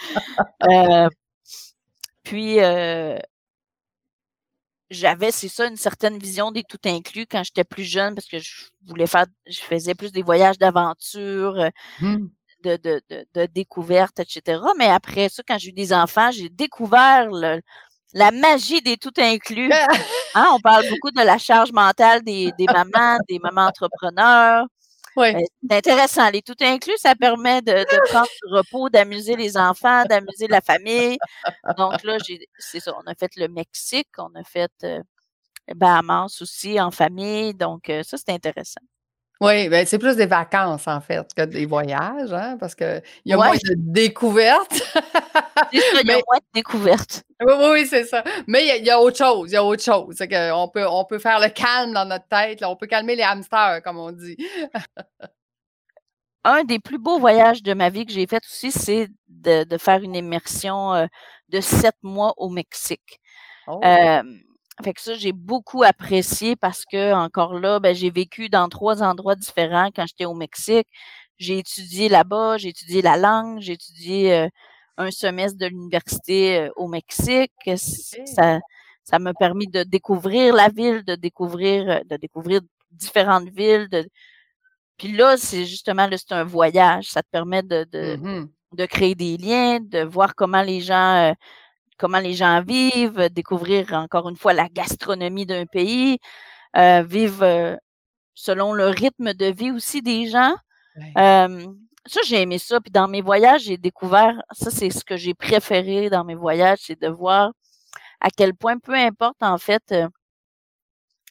Euh, 0.69 1.07
puis, 2.23 2.59
euh, 2.59 3.17
j'avais, 4.93 5.31
c'est 5.31 5.47
ça, 5.47 5.67
une 5.67 5.77
certaine 5.77 6.17
vision 6.17 6.51
des 6.51 6.63
tout 6.63 6.79
inclus 6.85 7.25
quand 7.29 7.43
j'étais 7.43 7.63
plus 7.63 7.83
jeune 7.83 8.15
parce 8.15 8.27
que 8.27 8.39
je 8.39 8.65
voulais 8.87 9.07
faire, 9.07 9.25
je 9.47 9.59
faisais 9.59 9.95
plus 9.95 10.11
des 10.11 10.23
voyages 10.23 10.57
d'aventure, 10.57 11.59
euh, 11.59 11.69
mmh. 12.01 12.27
de, 12.63 12.77
de, 12.77 13.01
de, 13.09 13.25
de, 13.33 13.45
découverte, 13.47 14.19
etc. 14.19 14.61
Mais 14.77 14.87
après 14.87 15.29
ça, 15.29 15.43
quand 15.47 15.57
j'ai 15.57 15.69
eu 15.69 15.73
des 15.73 15.93
enfants, 15.93 16.31
j'ai 16.31 16.49
découvert 16.49 17.29
la 18.13 18.31
magie 18.31 18.81
des 18.81 18.97
tout 18.97 19.13
inclus. 19.17 19.71
Hein, 20.35 20.47
on 20.51 20.59
parle 20.59 20.89
beaucoup 20.89 21.11
de 21.11 21.21
la 21.21 21.37
charge 21.37 21.71
mentale 21.71 22.23
des, 22.23 22.51
des 22.57 22.65
mamans, 22.65 23.19
des 23.29 23.37
mamans 23.37 23.67
entrepreneurs. 23.67 24.65
Oui. 25.15 25.31
Ben, 25.33 25.45
c'est 25.69 25.77
intéressant. 25.91 26.29
Les 26.31 26.41
tout 26.41 26.55
inclus, 26.61 26.97
ça 26.97 27.15
permet 27.15 27.61
de, 27.61 27.71
de 27.71 28.09
prendre 28.09 28.27
du 28.27 28.53
repos, 28.53 28.89
d'amuser 28.89 29.35
les 29.35 29.57
enfants, 29.57 30.03
d'amuser 30.05 30.47
la 30.47 30.61
famille. 30.61 31.17
Donc 31.77 32.03
là, 32.03 32.17
c'est 32.57 32.79
ça. 32.79 32.93
On 32.97 33.09
a 33.09 33.15
fait 33.15 33.35
le 33.37 33.47
Mexique, 33.47 34.09
on 34.17 34.33
a 34.35 34.43
fait 34.43 34.71
euh, 34.83 35.01
Bahamas 35.75 36.41
aussi 36.41 36.79
en 36.81 36.91
famille. 36.91 37.53
Donc, 37.55 37.89
euh, 37.89 38.03
ça, 38.03 38.17
c'est 38.17 38.31
intéressant. 38.31 38.81
Oui, 39.43 39.67
ben 39.67 39.85
c'est 39.85 39.99
plus 39.99 40.15
des 40.15 40.25
vacances, 40.25 40.87
en 40.87 41.01
fait, 41.01 41.33
que 41.33 41.41
des 41.41 41.65
voyages, 41.65 42.31
hein, 42.31 42.55
parce 42.57 42.73
qu'il 42.75 43.03
y 43.25 43.33
a 43.33 43.35
moins 43.35 43.51
de 43.51 43.75
découvertes. 43.75 44.81
il 45.73 45.79
y 45.79 46.11
a 46.11 46.15
moins 46.15 46.37
de 46.37 46.53
découvertes. 46.53 47.23
Oui, 47.41 47.53
oui, 47.71 47.85
c'est 47.85 48.05
ça. 48.05 48.23
Mais 48.47 48.77
il 48.77 48.85
y, 48.85 48.89
a, 48.89 49.01
autre 49.01 49.17
chose, 49.17 49.51
il 49.51 49.55
y 49.55 49.57
a 49.57 49.63
autre 49.63 49.83
chose. 49.83 50.15
C'est 50.17 50.29
qu'on 50.29 50.69
peut, 50.69 50.87
on 50.87 51.03
peut 51.03 51.19
faire 51.19 51.41
le 51.41 51.49
calme 51.49 51.91
dans 51.91 52.05
notre 52.05 52.25
tête, 52.29 52.63
on 52.63 52.77
peut 52.77 52.87
calmer 52.87 53.17
les 53.17 53.23
hamsters, 53.23 53.81
comme 53.83 53.97
on 53.97 54.13
dit. 54.13 54.37
Un 56.45 56.63
des 56.63 56.79
plus 56.79 56.97
beaux 56.97 57.19
voyages 57.19 57.63
de 57.63 57.73
ma 57.73 57.89
vie 57.89 58.05
que 58.05 58.13
j'ai 58.13 58.27
fait 58.27 58.41
aussi, 58.45 58.71
c'est 58.71 59.09
de, 59.27 59.77
faire 59.77 60.01
une 60.01 60.15
immersion 60.15 60.93
euh, 60.93 61.05
de 61.49 61.59
sept 61.59 61.95
mois 62.01 62.33
au 62.37 62.47
Mexique. 62.49 63.19
Oh. 63.67 63.81
Fait 64.81 64.93
que 64.93 65.01
ça, 65.01 65.13
j'ai 65.13 65.33
beaucoup 65.33 65.83
apprécié 65.83 66.55
parce 66.55 66.85
que, 66.85 67.13
encore 67.13 67.59
là, 67.59 67.79
ben, 67.79 67.93
j'ai 67.93 68.09
vécu 68.09 68.49
dans 68.49 68.69
trois 68.69 69.03
endroits 69.03 69.35
différents 69.35 69.89
quand 69.95 70.05
j'étais 70.07 70.25
au 70.25 70.33
Mexique. 70.33 70.87
J'ai 71.37 71.59
étudié 71.59 72.09
là-bas, 72.09 72.57
j'ai 72.57 72.69
étudié 72.69 73.01
la 73.01 73.17
langue, 73.17 73.59
j'ai 73.59 73.73
étudié 73.73 74.33
euh, 74.33 74.47
un 74.97 75.11
semestre 75.11 75.57
de 75.57 75.67
l'université 75.67 76.59
euh, 76.59 76.69
au 76.75 76.87
Mexique. 76.87 77.51
Ça, 77.75 78.59
ça 79.03 79.19
m'a 79.19 79.33
permis 79.33 79.67
de 79.67 79.83
découvrir 79.83 80.55
la 80.55 80.69
ville, 80.69 81.03
de 81.03 81.15
découvrir, 81.15 81.89
euh, 81.89 81.99
de 82.09 82.17
découvrir 82.17 82.61
différentes 82.91 83.49
villes. 83.49 83.89
De... 83.89 84.07
Puis 84.97 85.11
là, 85.11 85.37
c'est 85.37 85.65
justement, 85.65 86.07
là, 86.07 86.17
c'est 86.17 86.33
un 86.33 86.43
voyage. 86.43 87.09
Ça 87.09 87.21
te 87.21 87.29
permet 87.31 87.61
de, 87.61 87.85
de, 87.91 88.15
mmh 88.15 88.49
de 88.73 88.87
créer 88.87 89.13
des 89.13 89.37
liens, 89.37 89.79
de 89.79 90.03
voir 90.03 90.33
comment 90.33 90.63
les 90.63 90.81
gens 90.81 91.31
comment 92.03 92.19
les 92.19 92.33
gens 92.33 92.61
vivent, 92.61 93.29
découvrir 93.29 93.93
encore 93.93 94.27
une 94.27 94.35
fois 94.35 94.51
la 94.51 94.67
gastronomie 94.67 95.45
d'un 95.45 95.65
pays, 95.65 96.19
euh, 96.75 97.01
vivre 97.01 97.43
euh, 97.43 97.77
selon 98.33 98.73
le 98.73 98.87
rythme 98.87 99.33
de 99.33 99.45
vie 99.45 99.71
aussi 99.71 100.01
des 100.01 100.27
gens. 100.27 100.53
ça, 101.15 102.19
j'ai 102.25 102.41
aimé 102.41 102.57
ça. 102.57 102.81
Puis 102.81 102.91
dans 102.91 103.07
mes 103.07 103.21
voyages, 103.21 103.61
j'ai 103.61 103.77
découvert, 103.77 104.41
ça, 104.51 104.69
c'est 104.69 104.89
ce 104.89 105.05
que 105.05 105.15
j'ai 105.15 105.33
préféré 105.33 106.09
dans 106.09 106.25
mes 106.25 106.35
voyages, 106.35 106.79
c'est 106.81 106.99
de 107.01 107.07
voir 107.07 107.53
à 108.19 108.29
quel 108.35 108.53
point, 108.53 108.77
peu 108.79 108.95
importe 108.95 109.41
en 109.41 109.57
fait 109.57 109.83
euh, 109.93 110.09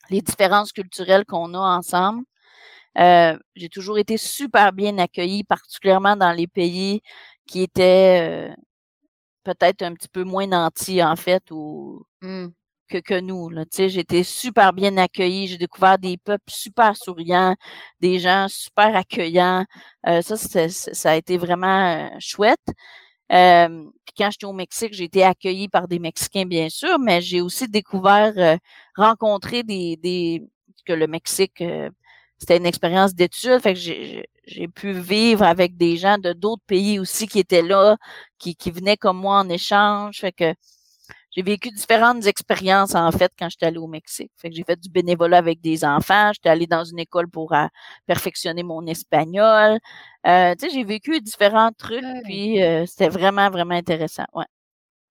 les 0.08 0.22
différences 0.22 0.72
culturelles 0.72 1.26
qu'on 1.26 1.52
a 1.52 1.58
ensemble, 1.58 2.24
j'ai 2.96 3.68
toujours 3.68 3.98
été 3.98 4.16
super 4.16 4.72
bien 4.72 4.96
accueillie, 4.96 5.44
particulièrement 5.44 6.16
dans 6.16 6.32
les 6.32 6.46
pays 6.46 7.02
qui 7.46 7.62
étaient 7.62 8.54
peut-être 9.44 9.82
un 9.82 9.94
petit 9.94 10.08
peu 10.08 10.24
moins 10.24 10.46
nantis, 10.46 11.02
en 11.02 11.16
fait, 11.16 11.42
ou 11.50 12.04
mmh. 12.22 12.46
que, 12.88 12.98
que 12.98 13.20
nous. 13.20 13.48
Là. 13.50 13.64
J'ai 13.76 14.00
été 14.00 14.22
super 14.22 14.72
bien 14.72 14.96
accueillie. 14.96 15.48
J'ai 15.48 15.58
découvert 15.58 15.98
des 15.98 16.16
peuples 16.18 16.50
super 16.50 16.96
souriants, 16.96 17.56
des 18.00 18.18
gens 18.18 18.46
super 18.48 18.96
accueillants. 18.96 19.64
Euh, 20.06 20.22
ça, 20.22 20.36
ça 20.36 21.10
a 21.10 21.16
été 21.16 21.38
vraiment 21.38 22.10
chouette. 22.20 22.60
Euh, 23.32 23.84
puis 24.04 24.14
quand 24.18 24.30
j'étais 24.30 24.46
au 24.46 24.52
Mexique, 24.52 24.92
j'ai 24.92 25.04
été 25.04 25.24
accueillie 25.24 25.68
par 25.68 25.88
des 25.88 25.98
Mexicains, 25.98 26.44
bien 26.46 26.68
sûr, 26.68 26.98
mais 26.98 27.22
j'ai 27.22 27.40
aussi 27.40 27.66
découvert, 27.68 28.34
euh, 28.36 28.56
rencontré 28.96 29.62
des, 29.62 29.96
des 29.96 30.42
que 30.84 30.92
le 30.92 31.06
Mexique, 31.06 31.60
euh, 31.62 31.90
c'était 32.42 32.56
une 32.56 32.66
expérience 32.66 33.14
d'étude. 33.14 33.60
Fait 33.60 33.74
que 33.74 33.78
j'ai 33.78 34.68
pu 34.68 34.92
vivre 34.92 35.44
avec 35.44 35.76
des 35.76 35.96
gens 35.96 36.18
de 36.18 36.32
d'autres 36.32 36.64
pays 36.66 36.98
aussi 36.98 37.28
qui 37.28 37.38
étaient 37.38 37.62
là, 37.62 37.96
qui, 38.38 38.56
qui 38.56 38.72
venaient 38.72 38.96
comme 38.96 39.18
moi 39.18 39.38
en 39.38 39.48
échange. 39.48 40.18
Fait 40.18 40.32
que 40.32 40.52
j'ai 41.30 41.42
vécu 41.42 41.70
différentes 41.70 42.26
expériences 42.26 42.94
en 42.96 43.12
fait 43.12 43.32
quand 43.38 43.48
j'étais 43.48 43.66
allée 43.66 43.78
au 43.78 43.86
Mexique. 43.86 44.32
Fait 44.36 44.50
que 44.50 44.56
j'ai 44.56 44.64
fait 44.64 44.78
du 44.80 44.90
bénévolat 44.90 45.38
avec 45.38 45.60
des 45.60 45.84
enfants. 45.84 46.32
J'étais 46.34 46.48
allée 46.48 46.66
dans 46.66 46.84
une 46.84 46.98
école 46.98 47.28
pour 47.28 47.52
euh, 47.54 47.66
perfectionner 48.06 48.64
mon 48.64 48.86
espagnol. 48.86 49.78
Euh, 50.26 50.54
tu 50.58 50.66
sais, 50.68 50.74
j'ai 50.74 50.84
vécu 50.84 51.20
différents 51.20 51.70
trucs, 51.72 52.04
puis 52.24 52.60
euh, 52.62 52.86
c'était 52.86 53.08
vraiment 53.08 53.50
vraiment 53.50 53.74
intéressant. 53.76 54.24
Ouais. 54.34 54.46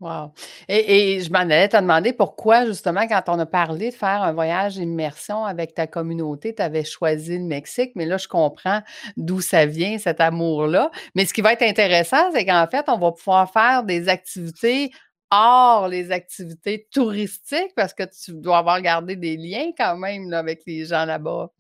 Wow. 0.02 0.34
Et, 0.68 1.20
je 1.22 1.32
m'en 1.32 1.42
allais 1.42 1.70
te 1.70 1.78
demander 1.78 2.12
pourquoi, 2.12 2.66
justement, 2.66 3.08
quand 3.08 3.22
on 3.28 3.38
a 3.38 3.46
parlé 3.46 3.92
de 3.92 3.96
faire 3.96 4.24
un 4.24 4.34
voyage 4.34 4.78
immersion 4.78 5.46
avec 5.46 5.76
ta 5.76 5.86
communauté, 5.86 6.56
tu 6.56 6.62
avais 6.64 6.84
choisi 6.84 7.38
le 7.38 7.44
Mexique, 7.44 7.92
mais 7.94 8.08
là, 8.08 8.18
je 8.18 8.28
comprends 8.28 8.82
d'où 9.16 9.42
ça 9.42 9.68
vient, 9.68 10.00
cet 10.00 10.20
amour-là. 10.20 10.90
Mais 11.14 11.26
ce 11.26 11.34
qui 11.36 11.42
va 11.42 11.54
être 11.54 11.62
intéressant, 11.62 12.32
c'est 12.34 12.46
qu'en 12.46 12.66
fait, 12.66 12.86
on 12.88 12.98
va 12.98 13.12
pouvoir 13.12 13.54
faire 13.54 13.84
des 13.84 14.10
activités 14.10 14.92
hors 15.30 15.88
les 15.88 16.12
activités 16.12 16.88
touristiques 16.92 17.74
parce 17.76 17.94
que 17.94 18.04
tu 18.04 18.34
dois 18.34 18.58
avoir 18.58 18.82
gardé 18.82 19.16
des 19.16 19.38
liens 19.38 19.70
quand 19.78 19.98
même 19.98 20.34
avec 20.34 20.64
les 20.66 20.84
gens 20.84 21.06
là-bas. 21.06 21.52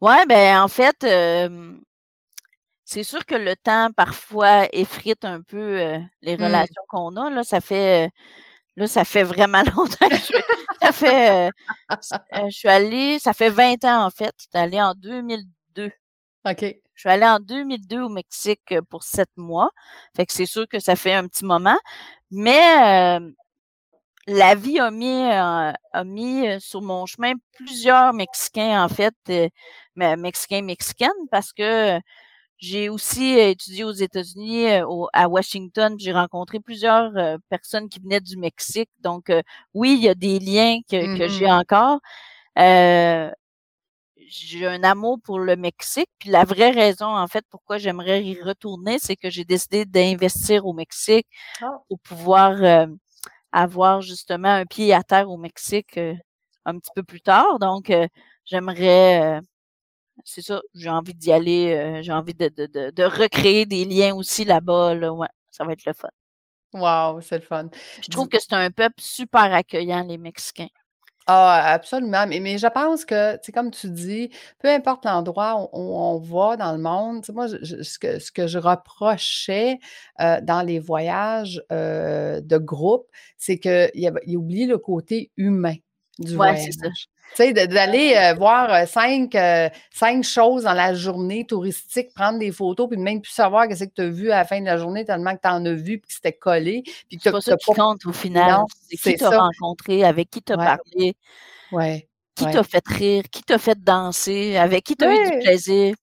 Oui, 0.00 0.14
ben 0.26 0.62
en 0.62 0.68
fait, 0.68 1.04
c'est 2.90 3.04
sûr 3.04 3.24
que 3.24 3.36
le 3.36 3.54
temps 3.54 3.92
parfois 3.92 4.66
effrite 4.72 5.24
un 5.24 5.42
peu 5.42 5.76
les 6.22 6.36
mmh. 6.36 6.42
relations 6.42 6.82
qu'on 6.88 7.16
a. 7.16 7.30
Là, 7.30 7.44
ça 7.44 7.60
fait 7.60 8.10
là, 8.74 8.88
ça 8.88 9.04
fait 9.04 9.22
vraiment 9.22 9.62
longtemps 9.76 10.08
que 10.08 10.16
je, 10.16 10.42
ça 10.82 10.90
fait 10.90 11.50
je 11.88 12.50
suis 12.50 12.68
allée, 12.68 13.20
ça 13.20 13.32
fait 13.32 13.48
20 13.50 13.84
ans 13.84 14.06
en 14.06 14.10
fait. 14.10 14.34
Je 14.38 14.42
suis 14.42 14.50
allée 14.54 14.82
en 14.82 14.94
2002. 14.94 15.92
OK. 16.46 16.62
Je 16.62 17.00
suis 17.00 17.08
allée 17.08 17.26
en 17.26 17.38
2002 17.38 18.00
au 18.00 18.08
Mexique 18.08 18.74
pour 18.90 19.04
sept 19.04 19.30
mois. 19.36 19.70
Fait 20.16 20.26
que 20.26 20.32
c'est 20.32 20.46
sûr 20.46 20.66
que 20.66 20.80
ça 20.80 20.96
fait 20.96 21.14
un 21.14 21.28
petit 21.28 21.44
moment. 21.44 21.78
Mais 22.32 23.20
la 24.26 24.54
vie 24.56 24.80
a 24.80 24.90
mis, 24.90 25.22
a 25.22 26.04
mis 26.04 26.60
sur 26.60 26.82
mon 26.82 27.06
chemin 27.06 27.34
plusieurs 27.52 28.12
Mexicains, 28.14 28.82
en 28.82 28.88
fait, 28.88 29.14
Mexicains, 29.94 30.62
Mexicaines, 30.62 31.28
parce 31.30 31.52
que 31.52 32.00
j'ai 32.60 32.90
aussi 32.90 33.38
étudié 33.38 33.84
aux 33.84 33.92
États-Unis, 33.92 34.66
à 35.12 35.28
Washington. 35.28 35.96
J'ai 35.98 36.12
rencontré 36.12 36.60
plusieurs 36.60 37.10
personnes 37.48 37.88
qui 37.88 38.00
venaient 38.00 38.20
du 38.20 38.36
Mexique. 38.36 38.90
Donc, 39.00 39.32
oui, 39.74 39.94
il 39.98 40.04
y 40.04 40.08
a 40.08 40.14
des 40.14 40.38
liens 40.38 40.80
que, 40.88 41.18
que 41.18 41.28
j'ai 41.28 41.46
mm-hmm. 41.46 41.60
encore. 41.60 42.00
j'ai 44.28 44.66
un 44.66 44.84
amour 44.84 45.18
pour 45.24 45.38
le 45.38 45.56
Mexique. 45.56 46.10
Puis 46.18 46.28
la 46.30 46.44
vraie 46.44 46.70
raison, 46.70 47.06
en 47.06 47.26
fait, 47.28 47.44
pourquoi 47.50 47.78
j'aimerais 47.78 48.22
y 48.22 48.40
retourner, 48.40 48.98
c'est 48.98 49.16
que 49.16 49.30
j'ai 49.30 49.44
décidé 49.44 49.86
d'investir 49.86 50.66
au 50.66 50.74
Mexique 50.74 51.26
ah. 51.62 51.78
pour 51.88 51.98
pouvoir 52.00 52.86
avoir 53.52 54.02
justement 54.02 54.48
un 54.48 54.66
pied 54.66 54.92
à 54.92 55.02
terre 55.02 55.30
au 55.30 55.38
Mexique 55.38 55.98
un 56.66 56.78
petit 56.78 56.90
peu 56.94 57.02
plus 57.02 57.20
tard. 57.22 57.58
Donc, 57.58 57.92
j'aimerais, 58.44 59.40
c'est 60.24 60.42
ça, 60.42 60.60
j'ai 60.74 60.90
envie 60.90 61.14
d'y 61.14 61.32
aller, 61.32 62.00
j'ai 62.02 62.12
envie 62.12 62.34
de, 62.34 62.48
de, 62.48 62.90
de, 62.90 63.02
recréer 63.04 63.66
des 63.66 63.84
liens 63.84 64.14
aussi 64.14 64.44
là-bas. 64.44 64.94
Là, 64.94 65.12
ouais, 65.12 65.28
ça 65.50 65.64
va 65.64 65.72
être 65.72 65.84
le 65.84 65.92
fun. 65.92 66.08
Wow, 66.72 67.20
c'est 67.20 67.38
le 67.38 67.44
fun. 67.44 67.68
Je 68.02 68.08
trouve 68.08 68.28
que 68.28 68.38
c'est 68.38 68.52
un 68.52 68.70
peuple 68.70 69.00
super 69.00 69.52
accueillant, 69.52 70.04
les 70.04 70.18
Mexicains. 70.18 70.68
Ah, 71.26 71.72
absolument. 71.74 72.26
Mais, 72.26 72.40
mais 72.40 72.58
je 72.58 72.66
pense 72.66 73.04
que, 73.04 73.36
tu 73.40 73.52
comme 73.52 73.70
tu 73.70 73.90
dis, 73.90 74.30
peu 74.58 74.68
importe 74.68 75.04
l'endroit 75.04 75.68
où, 75.72 75.94
on 75.96 76.18
va 76.18 76.56
dans 76.56 76.72
le 76.72 76.78
monde, 76.78 77.24
moi, 77.32 77.48
ce, 77.48 77.98
que, 77.98 78.18
ce 78.18 78.32
que 78.32 78.46
je 78.46 78.58
reprochais 78.58 79.78
euh, 80.20 80.40
dans 80.42 80.62
les 80.62 80.78
voyages 80.80 81.62
euh, 81.70 82.40
de 82.40 82.58
groupe, 82.58 83.06
c'est 83.36 83.58
qu'il 83.58 84.36
oublie 84.36 84.66
le 84.66 84.78
côté 84.78 85.30
humain 85.36 85.76
du 86.20 86.36
voyage. 86.36 86.68
Tu 87.36 87.36
sais, 87.36 87.52
d'aller 87.52 88.14
euh, 88.16 88.34
voir 88.34 88.72
euh, 88.72 88.86
cinq, 88.86 89.36
euh, 89.36 89.68
cinq 89.92 90.24
choses 90.24 90.64
dans 90.64 90.72
la 90.72 90.94
journée 90.94 91.46
touristique, 91.46 92.12
prendre 92.12 92.40
des 92.40 92.50
photos, 92.50 92.88
puis 92.88 92.98
même 92.98 93.20
plus 93.20 93.30
savoir 93.30 93.68
qu'est-ce 93.68 93.84
que 93.84 93.94
tu 93.94 94.02
as 94.02 94.08
vu 94.08 94.30
à 94.32 94.38
la 94.38 94.44
fin 94.44 94.60
de 94.60 94.66
la 94.66 94.76
journée, 94.76 95.04
tellement 95.04 95.36
que 95.36 95.40
tu 95.40 95.48
en 95.48 95.64
as 95.64 95.72
vu, 95.72 95.98
puis 95.98 96.08
que 96.08 96.14
c'était 96.14 96.32
collé. 96.32 96.82
Puis 97.08 97.20
c'est 97.22 97.30
pas 97.30 97.40
ça 97.40 97.56
qui 97.56 97.72
compte 97.72 98.04
au 98.04 98.12
final. 98.12 98.62
C'est 98.88 98.96
qui 98.96 99.16
t'as 99.16 99.38
rencontré, 99.38 100.02
avec 100.04 100.28
qui 100.28 100.42
t'as 100.42 100.56
parlé, 100.56 101.14
ouais. 101.70 102.08
qui 102.34 102.44
t'a 102.46 102.64
fait 102.64 102.86
rire, 102.88 103.22
qui 103.30 103.42
t'a 103.42 103.58
fait 103.58 103.78
danser, 103.80 104.56
avec 104.56 104.82
qui 104.82 104.96
t'as 104.96 105.14
eu 105.14 105.30
du 105.30 105.38
plaisir? 105.38 105.94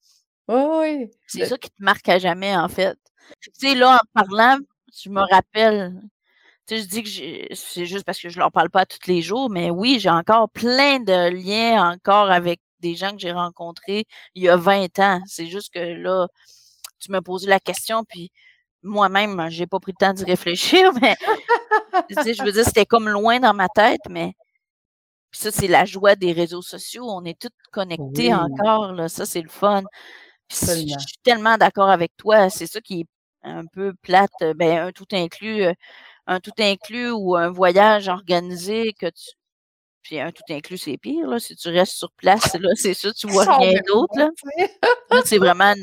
Oui, 0.48 0.62
oui. 0.80 1.12
C'est 1.28 1.46
ça 1.46 1.58
qui 1.58 1.70
te 1.70 1.84
marque 1.84 2.08
à 2.08 2.20
jamais, 2.20 2.56
en 2.56 2.70
fait. 2.70 2.98
Tu 3.42 3.50
sais, 3.54 3.76
là, 3.76 4.00
en 4.02 4.22
parlant, 4.22 4.58
je 4.98 5.10
me 5.10 5.20
rappelle 5.30 5.94
je 6.70 6.86
dis 6.86 7.04
que 7.04 7.56
c'est 7.56 7.86
juste 7.86 8.06
parce 8.06 8.20
que 8.20 8.30
je 8.30 8.40
leur 8.40 8.52
parle 8.52 8.70
pas 8.70 8.86
tous 8.86 9.08
les 9.08 9.22
jours, 9.22 9.50
mais 9.50 9.70
oui, 9.70 10.00
j'ai 10.00 10.10
encore 10.10 10.50
plein 10.50 11.00
de 11.00 11.30
liens 11.30 11.92
encore 11.92 12.30
avec 12.30 12.60
des 12.80 12.96
gens 12.96 13.12
que 13.12 13.20
j'ai 13.20 13.32
rencontrés 13.32 14.06
il 14.36 14.44
y 14.44 14.50
a 14.50 14.58
20 14.58 15.00
ans. 15.00 15.22
C'est 15.26 15.48
juste 15.48 15.74
que 15.74 15.80
là, 15.80 16.28
tu 17.00 17.12
m'as 17.12 17.22
posé 17.22 17.48
la 17.48 17.60
question, 17.60 18.04
puis 18.04 18.32
moi-même, 18.84 19.50
j'ai 19.50 19.68
pas 19.68 19.80
pris 19.80 19.94
le 19.94 20.06
temps 20.06 20.14
d'y 20.14 20.24
réfléchir, 20.24 20.92
mais 21.02 21.16
je 22.10 22.44
veux 22.44 22.52
dire, 22.52 22.66
c'était 22.66 22.86
comme 22.86 23.10
loin 23.10 23.40
dans 23.40 23.54
ma 23.54 23.70
tête, 23.70 24.02
mais 24.10 24.34
ça, 25.32 25.52
c'est 25.52 25.68
la 25.68 25.86
joie 25.86 26.16
des 26.16 26.32
réseaux 26.32 26.62
sociaux. 26.62 27.06
On 27.10 27.24
est 27.26 27.40
tous 27.40 27.50
connectés 27.72 28.34
encore, 28.34 28.94
là. 28.94 29.10
Ça, 29.10 29.26
c'est 29.26 29.42
le 29.42 29.50
fun. 29.50 29.84
je 30.50 30.56
suis 30.56 31.18
tellement 31.24 31.58
d'accord 31.58 31.90
avec 31.90 32.12
toi. 32.18 32.50
C'est 32.50 32.68
ça 32.68 32.82
qui 32.82 33.02
est 33.02 33.08
un 33.44 33.66
peu 33.66 33.94
plate, 34.02 34.32
ben, 34.56 34.88
un 34.88 34.92
tout 34.92 35.06
inclus 35.12 35.66
un 36.28 36.40
tout 36.40 36.52
inclus 36.60 37.12
ou 37.12 37.36
un 37.36 37.50
voyage 37.50 38.10
organisé 38.10 38.94
que 38.94 39.08
tu. 39.08 39.32
Puis 40.04 40.20
un 40.20 40.32
tout 40.32 40.44
inclus, 40.50 40.78
c'est 40.78 40.98
pire, 40.98 41.28
là. 41.28 41.40
Si 41.40 41.56
tu 41.56 41.70
restes 41.70 41.96
sur 41.96 42.12
place, 42.14 42.54
là, 42.56 42.70
c'est 42.76 42.94
ça, 42.94 43.12
tu 43.14 43.28
vois 43.28 43.58
rien 43.58 43.80
d'autre, 43.88 44.14
là. 44.18 44.30
c'est 45.26 45.38
vraiment, 45.38 45.74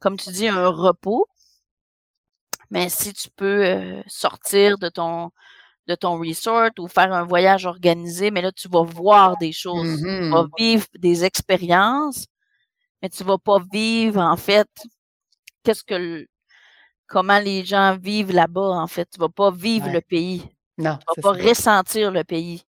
comme 0.00 0.18
tu 0.18 0.30
dis, 0.30 0.48
un 0.48 0.68
repos. 0.68 1.26
Mais 2.70 2.88
si 2.88 3.12
tu 3.12 3.28
peux 3.36 3.64
euh, 3.64 4.02
sortir 4.06 4.78
de 4.78 4.88
ton 4.88 5.30
de 5.86 5.94
ton 5.94 6.18
resort 6.18 6.70
ou 6.78 6.88
faire 6.88 7.12
un 7.12 7.24
voyage 7.24 7.66
organisé, 7.66 8.30
mais 8.30 8.42
là, 8.42 8.52
tu 8.52 8.68
vas 8.68 8.82
voir 8.84 9.36
des 9.38 9.52
choses, 9.52 9.98
tu 9.98 10.30
vas 10.30 10.44
mmh 10.44 10.50
vivre 10.58 10.86
des 10.98 11.24
expériences, 11.24 12.26
mais 13.02 13.10
tu 13.10 13.24
vas 13.24 13.38
pas 13.38 13.58
vivre, 13.72 14.20
en 14.20 14.36
fait, 14.36 14.68
qu'est-ce 15.62 15.84
que 15.84 16.26
comment 17.06 17.38
les 17.38 17.64
gens 17.64 17.96
vivent 17.96 18.32
là-bas, 18.32 18.60
en 18.70 18.86
fait. 18.86 19.08
Tu 19.12 19.20
vas 19.20 19.28
pas 19.28 19.50
vivre 19.50 19.88
le 19.90 20.00
pays. 20.00 20.42
Non. 20.78 20.98
Tu 21.14 21.20
vas 21.20 21.32
pas 21.34 21.42
ressentir 21.42 22.10
le 22.10 22.24
pays. 22.24 22.62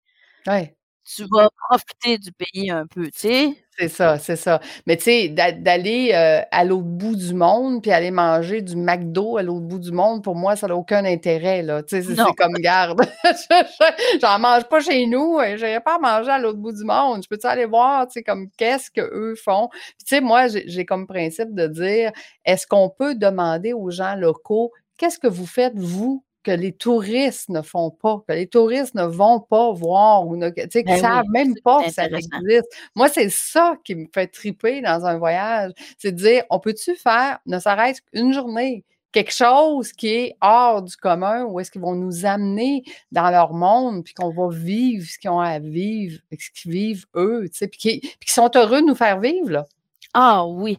Oui. 0.47 0.71
Tu 1.05 1.25
vas 1.31 1.49
profiter 1.69 2.19
du 2.19 2.33
pays 2.33 2.71
un 2.71 2.87
peu, 2.87 3.07
tu 3.11 3.19
sais. 3.21 3.66
C'est 3.79 3.89
ça, 3.89 4.19
c'est 4.19 4.37
ça. 4.37 4.61
Mais 4.87 4.97
tu 4.97 5.05
sais, 5.05 5.29
d'aller 5.29 6.11
euh, 6.15 6.41
à 6.51 6.65
l'autre 6.65 6.85
bout 6.87 7.15
du 7.15 7.35
monde 7.35 7.83
puis 7.83 7.91
aller 7.93 8.11
manger 8.11 8.63
du 8.63 8.75
McDo 8.75 9.37
à 9.37 9.43
l'autre 9.43 9.67
bout 9.67 9.79
du 9.79 9.93
monde, 9.93 10.25
pour 10.25 10.35
moi, 10.35 10.57
ça 10.57 10.67
n'a 10.67 10.75
aucun 10.77 11.05
intérêt, 11.05 11.61
là. 11.63 11.83
Tu 11.83 12.03
sais, 12.03 12.15
c'est 12.15 12.35
comme 12.39 12.55
garde. 12.55 13.01
J'en 14.23 14.39
mange 14.39 14.65
pas 14.65 14.81
chez 14.81 15.07
nous, 15.07 15.39
je 15.43 15.65
n'irai 15.67 15.81
pas 15.81 15.99
manger 15.99 16.31
à 16.31 16.39
l'autre 16.39 16.59
bout 16.59 16.73
du 16.73 16.85
monde. 16.85 17.23
Je 17.23 17.29
peux-tu 17.29 17.47
aller 17.47 17.67
voir, 17.67 18.07
tu 18.07 18.15
sais, 18.15 18.23
comme 18.23 18.49
qu'est-ce 18.57 18.91
qu'eux 18.91 19.35
font? 19.37 19.69
Puis 19.71 20.07
tu 20.07 20.17
sais, 20.17 20.21
moi, 20.23 20.47
j'ai 20.49 20.87
comme 20.87 21.07
principe 21.07 21.55
de 21.55 21.67
dire, 21.67 22.13
est-ce 22.47 22.67
qu'on 22.67 22.89
peut 22.89 23.15
demander 23.15 23.75
aux 23.75 23.91
gens 23.91 24.15
locaux, 24.15 24.73
qu'est-ce 24.97 25.19
que 25.19 25.29
vous 25.29 25.47
faites, 25.47 25.75
vous, 25.77 26.25
que 26.47 26.53
les 26.53 26.71
touristes 26.71 27.49
ne 27.49 27.61
font 27.61 27.91
pas, 27.91 28.23
que 28.29 28.33
les 28.33 28.47
touristes 28.47 28.95
ne 28.95 29.03
vont 29.03 29.41
pas 29.41 29.73
voir 29.73 30.25
ou 30.29 30.37
ne, 30.37 30.49
ben 30.49 31.01
savent 31.01 31.25
même 31.33 31.57
pas 31.65 31.83
que 31.83 31.91
ça 31.91 32.07
existe. 32.07 32.69
Moi, 32.95 33.09
c'est 33.09 33.31
ça 33.31 33.77
qui 33.83 33.97
me 33.97 34.07
fait 34.15 34.29
triper 34.29 34.81
dans 34.81 35.05
un 35.07 35.19
voyage. 35.19 35.73
C'est 35.99 36.13
de 36.13 36.17
dire, 36.17 36.45
on 36.49 36.61
peut-tu 36.61 36.95
faire, 36.95 37.41
ne 37.47 37.59
serait-ce 37.59 38.01
qu'une 38.01 38.33
journée, 38.33 38.85
quelque 39.11 39.33
chose 39.33 39.93
qui 39.93 40.07
est 40.07 40.37
hors 40.41 40.83
du 40.83 40.97
commun, 40.97 41.43
ou 41.47 41.59
est-ce 41.59 41.73
qu'ils 41.73 41.81
vont 41.81 41.97
nous 41.97 42.25
amener 42.27 42.85
dans 43.11 43.31
leur 43.31 43.53
monde, 43.53 44.05
puis 44.05 44.15
qu'on 44.15 44.31
va 44.31 44.49
vivre 44.49 45.05
ce 45.05 45.19
qu'ils 45.19 45.31
ont 45.31 45.41
à 45.41 45.59
vivre, 45.59 46.21
ce 46.31 46.51
qu'ils 46.63 46.71
vivent 46.71 47.07
eux, 47.17 47.51
puis 47.59 47.69
qu'ils 47.77 48.03
sont 48.27 48.53
heureux 48.55 48.83
de 48.83 48.87
nous 48.87 48.95
faire 48.95 49.19
vivre, 49.19 49.51
là. 49.51 49.67
Ah 50.15 50.47
oui. 50.47 50.79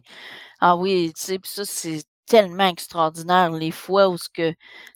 Ah 0.60 0.78
oui, 0.78 1.12
tu 1.14 1.22
sais, 1.22 1.38
puis 1.38 1.50
ça, 1.52 1.66
c'est 1.66 2.00
tellement 2.28 2.68
extraordinaire 2.68 3.50
les 3.50 3.70
fois 3.70 4.08
où 4.08 4.18
ce 4.18 4.28
que 4.32 4.52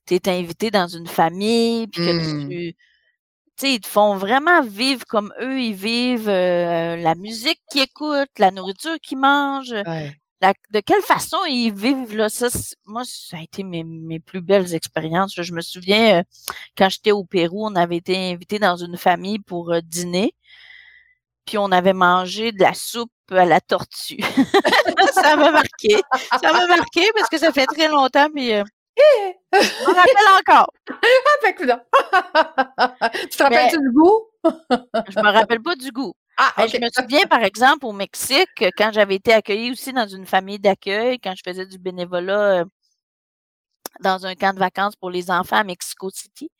tu 0.06 0.14
es 0.14 0.28
invité 0.28 0.70
dans 0.70 0.88
une 0.88 1.06
famille 1.06 1.86
puis 1.88 2.04
que 2.04 2.12
mmh. 2.12 2.48
tu 2.48 2.76
ils 3.62 3.80
te 3.80 3.86
font 3.86 4.16
vraiment 4.16 4.62
vivre 4.62 5.04
comme 5.06 5.32
eux, 5.40 5.60
ils 5.60 5.74
vivent 5.74 6.28
euh, 6.28 6.96
la 6.96 7.14
musique 7.14 7.60
qu'ils 7.70 7.82
écoutent, 7.82 8.38
la 8.38 8.50
nourriture 8.50 8.96
qu'ils 9.00 9.18
mangent. 9.18 9.70
de 9.70 10.80
quelle 10.80 11.02
façon 11.02 11.36
ils 11.48 11.72
vivent 11.72 12.16
là, 12.16 12.28
ça, 12.28 12.48
moi, 12.86 13.02
ça 13.04 13.36
a 13.36 13.42
été 13.42 13.62
mes, 13.62 13.84
mes 13.84 14.18
plus 14.18 14.40
belles 14.40 14.74
expériences. 14.74 15.40
Je 15.40 15.52
me 15.52 15.60
souviens 15.60 16.20
euh, 16.20 16.22
quand 16.76 16.88
j'étais 16.88 17.12
au 17.12 17.24
Pérou, 17.24 17.66
on 17.66 17.76
avait 17.76 17.98
été 17.98 18.32
invité 18.32 18.58
dans 18.58 18.76
une 18.76 18.96
famille 18.96 19.38
pour 19.38 19.72
euh, 19.72 19.80
dîner, 19.80 20.34
puis 21.46 21.58
on 21.58 21.70
avait 21.72 21.92
mangé 21.92 22.52
de 22.52 22.60
la 22.60 22.74
soupe 22.74 23.10
à 23.30 23.44
la 23.44 23.60
tortue. 23.60 24.18
ça 25.14 25.36
m'a 25.36 25.50
marqué. 25.50 26.00
Ça 26.40 26.52
m'a 26.52 26.66
marqué 26.66 27.10
parce 27.16 27.28
que 27.28 27.38
ça 27.38 27.52
fait 27.52 27.66
très 27.66 27.88
longtemps, 27.88 28.28
puis 28.34 28.52
je 29.52 29.88
me 29.88 29.94
rappelle 29.94 30.40
encore. 30.40 30.72
ah, 30.90 30.94
ben, 31.42 33.10
tu 33.30 33.36
te 33.36 33.42
rappelles-tu 33.42 33.78
du 33.78 33.90
goût? 33.92 34.22
je 34.44 35.20
me 35.20 35.32
rappelle 35.32 35.62
pas 35.62 35.74
du 35.76 35.90
goût. 35.90 36.14
Ah, 36.36 36.66
Je 36.66 36.78
me 36.78 36.88
souviens, 36.90 37.26
par 37.26 37.42
exemple, 37.42 37.86
au 37.86 37.92
Mexique, 37.92 38.64
quand 38.76 38.90
j'avais 38.92 39.16
été 39.16 39.32
accueillie 39.32 39.70
aussi 39.72 39.92
dans 39.92 40.06
une 40.06 40.26
famille 40.26 40.58
d'accueil, 40.58 41.18
quand 41.18 41.34
je 41.36 41.42
faisais 41.44 41.66
du 41.66 41.78
bénévolat 41.78 42.60
euh, 42.60 42.64
dans 44.00 44.26
un 44.26 44.34
camp 44.34 44.54
de 44.54 44.58
vacances 44.58 44.96
pour 44.96 45.10
les 45.10 45.30
enfants 45.30 45.56
à 45.56 45.64
Mexico 45.64 46.10
City. 46.10 46.50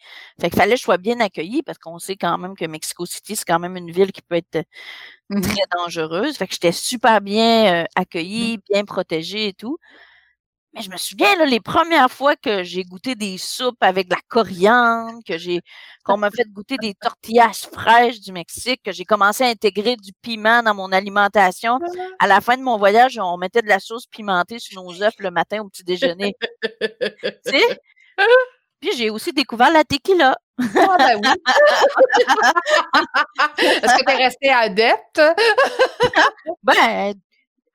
Fait 0.40 0.50
qu'il 0.50 0.58
fallait 0.58 0.72
que 0.72 0.78
je 0.78 0.84
sois 0.84 0.98
bien 0.98 1.20
accueillie 1.20 1.62
parce 1.62 1.78
qu'on 1.78 1.98
sait 1.98 2.16
quand 2.16 2.38
même 2.38 2.56
que 2.56 2.64
Mexico 2.66 3.06
City, 3.06 3.36
c'est 3.36 3.44
quand 3.46 3.58
même 3.58 3.76
une 3.76 3.90
ville 3.90 4.12
qui 4.12 4.22
peut 4.22 4.36
être 4.36 4.64
mmh 5.30 5.40
très 5.40 5.62
dangereuse. 5.78 6.36
Fait 6.36 6.46
que 6.46 6.54
j'étais 6.54 6.72
super 6.72 7.20
bien 7.20 7.82
euh, 7.82 7.86
accueillie, 7.96 8.58
mmh. 8.58 8.60
bien 8.72 8.84
protégée 8.84 9.48
et 9.48 9.54
tout. 9.54 9.78
Mais 10.74 10.80
je 10.80 10.90
me 10.90 10.96
souviens, 10.96 11.36
là, 11.36 11.44
les 11.44 11.60
premières 11.60 12.10
fois 12.10 12.34
que 12.34 12.62
j'ai 12.62 12.82
goûté 12.82 13.14
des 13.14 13.36
soupes 13.36 13.82
avec 13.82 14.08
de 14.08 14.14
la 14.14 14.20
coriandre, 14.28 15.18
que 15.26 15.36
j'ai, 15.36 15.60
qu'on 16.02 16.16
m'a 16.16 16.30
fait 16.30 16.48
goûter 16.48 16.78
des 16.78 16.94
tortillas 16.94 17.52
fraîches 17.70 18.20
du 18.20 18.32
Mexique, 18.32 18.80
que 18.82 18.90
j'ai 18.90 19.04
commencé 19.04 19.44
à 19.44 19.48
intégrer 19.48 19.96
du 19.96 20.12
piment 20.22 20.62
dans 20.62 20.74
mon 20.74 20.90
alimentation. 20.90 21.78
À 22.18 22.26
la 22.26 22.40
fin 22.40 22.56
de 22.56 22.62
mon 22.62 22.78
voyage, 22.78 23.18
on 23.18 23.36
mettait 23.36 23.60
de 23.60 23.68
la 23.68 23.80
sauce 23.80 24.06
pimentée 24.06 24.58
sur 24.58 24.82
nos 24.82 25.02
œufs 25.02 25.12
le 25.18 25.30
matin 25.30 25.60
au 25.60 25.68
petit 25.68 25.84
déjeuner. 25.84 26.34
tu 26.80 26.88
sais? 27.44 27.80
Puis 28.80 28.90
j'ai 28.96 29.10
aussi 29.10 29.32
découvert 29.32 29.72
la 29.72 29.84
tequila. 29.84 30.36
Ah 30.58 30.96
ben 30.98 31.20
oui. 31.22 31.30
Est-ce 33.58 33.96
que 33.96 34.04
tu 34.04 34.12
es 34.12 34.16
resté 34.24 34.50
adepte? 34.50 35.20
ben, 36.62 37.14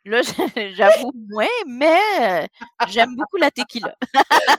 Là, 0.08 0.22
j'avoue 0.74 1.12
moins, 1.30 1.46
mais 1.65 2.48
j'aime 2.88 3.13
beaucoup 3.17 3.36
la 3.36 3.52
tequila. 3.52 3.93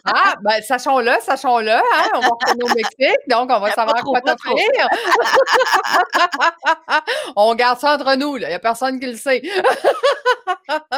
ah, 0.05 0.35
ben, 0.43 0.63
sachons-le, 0.63 1.13
sachons-le. 1.23 1.71
Hein? 1.71 1.83
On 2.15 2.21
va 2.21 2.29
retourner 2.29 2.65
au 2.65 2.75
Mexique, 2.75 3.29
donc 3.29 3.49
on 3.51 3.59
va 3.59 3.73
savoir 3.73 4.05
quoi 4.05 4.21
t'offrir. 4.21 4.57
on 7.37 7.55
garde 7.55 7.81
ça 7.81 7.95
entre 7.95 8.15
nous, 8.17 8.37
il 8.37 8.47
n'y 8.47 8.53
a 8.53 8.59
personne 8.59 9.01
qui 9.01 9.07
le 9.07 9.17
sait. 9.17 9.41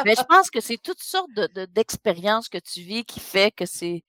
mais 0.03 0.15
je 0.17 0.23
pense 0.23 0.49
que 0.49 0.59
c'est 0.59 0.77
toutes 0.77 1.01
sortes 1.01 1.31
d'expériences 1.73 2.49
que 2.49 2.57
tu 2.57 2.81
vis 2.81 3.05
qui 3.05 3.21
fait 3.21 3.51
que 3.51 3.65
c'est 3.65 4.03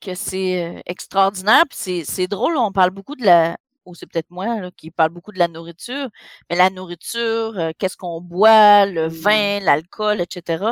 que 0.00 0.16
c'est 0.16 0.64
euh, 0.64 0.80
extraordinaire. 0.84 1.62
Puis 1.70 2.04
c'est 2.04 2.26
drôle, 2.26 2.56
on 2.56 2.72
parle 2.72 2.90
beaucoup 2.90 3.14
de 3.14 3.24
la, 3.24 3.56
ou 3.84 3.94
c'est 3.94 4.06
peut-être 4.06 4.30
moi 4.30 4.70
qui 4.76 4.90
parle 4.90 5.10
beaucoup 5.10 5.32
de 5.32 5.38
la 5.38 5.48
nourriture, 5.48 6.08
mais 6.50 6.56
la 6.56 6.70
nourriture, 6.70 7.58
euh, 7.58 7.72
qu'est-ce 7.78 7.96
qu'on 7.96 8.20
boit, 8.20 8.86
le 8.86 9.08
vin, 9.08 9.60
l'alcool, 9.60 10.20
etc. 10.20 10.64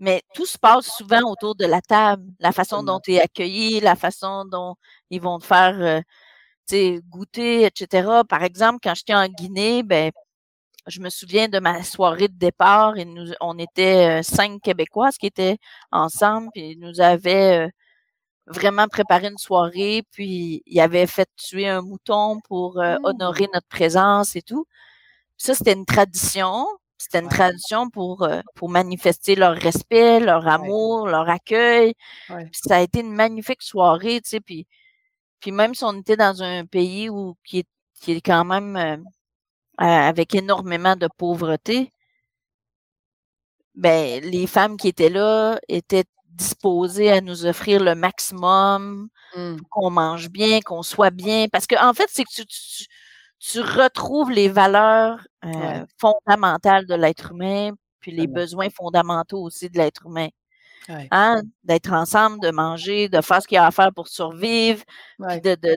Mais 0.00 0.22
tout 0.34 0.46
se 0.46 0.58
passe 0.58 0.86
souvent 0.96 1.22
autour 1.30 1.54
de 1.54 1.66
la 1.66 1.80
table, 1.80 2.24
la 2.40 2.52
façon 2.52 2.82
dont 2.82 3.00
tu 3.00 3.14
es 3.14 3.20
accueilli, 3.20 3.80
la 3.80 3.96
façon 3.96 4.44
dont 4.44 4.76
ils 5.10 5.20
vont 5.20 5.38
te 5.38 5.46
faire 5.46 6.02
euh, 6.72 7.00
goûter, 7.08 7.64
etc. 7.64 8.22
Par 8.28 8.42
exemple, 8.42 8.80
quand 8.82 8.94
j'étais 8.94 9.14
en 9.14 9.28
Guinée, 9.28 9.82
ben 9.82 10.10
je 10.86 11.00
me 11.00 11.10
souviens 11.10 11.48
de 11.48 11.58
ma 11.60 11.82
soirée 11.82 12.28
de 12.28 12.36
départ 12.36 12.96
et 12.98 13.04
nous 13.04 13.32
on 13.40 13.58
était 13.58 14.20
euh, 14.20 14.22
cinq 14.22 14.60
Québécoises 14.62 15.16
qui 15.18 15.26
étaient 15.26 15.58
ensemble 15.92 16.50
puis 16.52 16.72
ils 16.72 16.78
nous 16.78 17.00
avaient 17.00 17.70
vraiment 18.46 18.88
préparé 18.88 19.28
une 19.28 19.38
soirée, 19.38 20.02
puis 20.12 20.62
il 20.66 20.80
avait 20.80 21.06
fait 21.06 21.28
tuer 21.36 21.68
un 21.68 21.82
mouton 21.82 22.40
pour 22.48 22.80
euh, 22.80 22.96
mmh. 22.98 23.04
honorer 23.04 23.48
notre 23.52 23.68
présence 23.68 24.36
et 24.36 24.42
tout. 24.42 24.66
Ça, 25.36 25.54
c'était 25.54 25.72
une 25.74 25.86
tradition. 25.86 26.66
C'était 26.98 27.20
une 27.20 27.28
tradition 27.28 27.90
pour, 27.90 28.22
euh, 28.22 28.40
pour 28.54 28.70
manifester 28.70 29.34
leur 29.34 29.56
respect, 29.56 30.20
leur 30.20 30.46
amour, 30.48 31.08
leur 31.08 31.28
accueil. 31.28 31.94
Ça 32.52 32.76
a 32.78 32.80
été 32.80 33.00
une 33.00 33.12
magnifique 33.12 33.62
soirée, 33.62 34.20
tu 34.22 34.30
sais, 34.30 34.40
puis, 34.40 34.66
puis 35.40 35.52
même 35.52 35.74
si 35.74 35.84
on 35.84 35.98
était 36.00 36.16
dans 36.16 36.42
un 36.42 36.64
pays 36.66 37.10
où 37.10 37.36
qui 37.44 37.60
est, 37.60 37.68
qui 38.00 38.12
est 38.12 38.20
quand 38.22 38.44
même 38.44 38.76
euh, 38.76 38.96
avec 39.78 40.34
énormément 40.34 40.96
de 40.96 41.08
pauvreté, 41.18 41.90
ben 43.74 44.22
les 44.22 44.46
femmes 44.46 44.76
qui 44.76 44.88
étaient 44.88 45.10
là 45.10 45.58
étaient 45.68 46.04
disposés 46.34 47.10
à 47.10 47.20
nous 47.20 47.46
offrir 47.46 47.82
le 47.82 47.94
maximum, 47.94 49.08
mmh. 49.36 49.56
qu'on 49.70 49.90
mange 49.90 50.28
bien, 50.30 50.60
qu'on 50.60 50.82
soit 50.82 51.10
bien. 51.10 51.46
Parce 51.50 51.66
que, 51.66 51.76
en 51.82 51.94
fait, 51.94 52.08
c'est 52.10 52.24
que 52.24 52.30
tu, 52.32 52.44
tu, 53.38 53.60
retrouves 53.60 54.30
les 54.30 54.48
valeurs 54.48 55.26
euh, 55.44 55.84
fondamentales 55.98 56.86
de 56.86 56.94
l'être 56.94 57.32
humain, 57.32 57.72
puis 58.00 58.12
les 58.12 58.26
besoins 58.26 58.68
fondamentaux 58.70 59.42
aussi 59.42 59.70
de 59.70 59.78
l'être 59.78 60.06
humain. 60.06 60.28
Hein? 60.88 61.42
D'être 61.62 61.92
ensemble, 61.92 62.40
de 62.40 62.50
manger, 62.50 63.08
de 63.08 63.20
faire 63.22 63.40
ce 63.42 63.48
qu'il 63.48 63.56
y 63.56 63.58
a 63.58 63.66
à 63.66 63.70
faire 63.70 63.92
pour 63.94 64.08
survivre, 64.08 64.82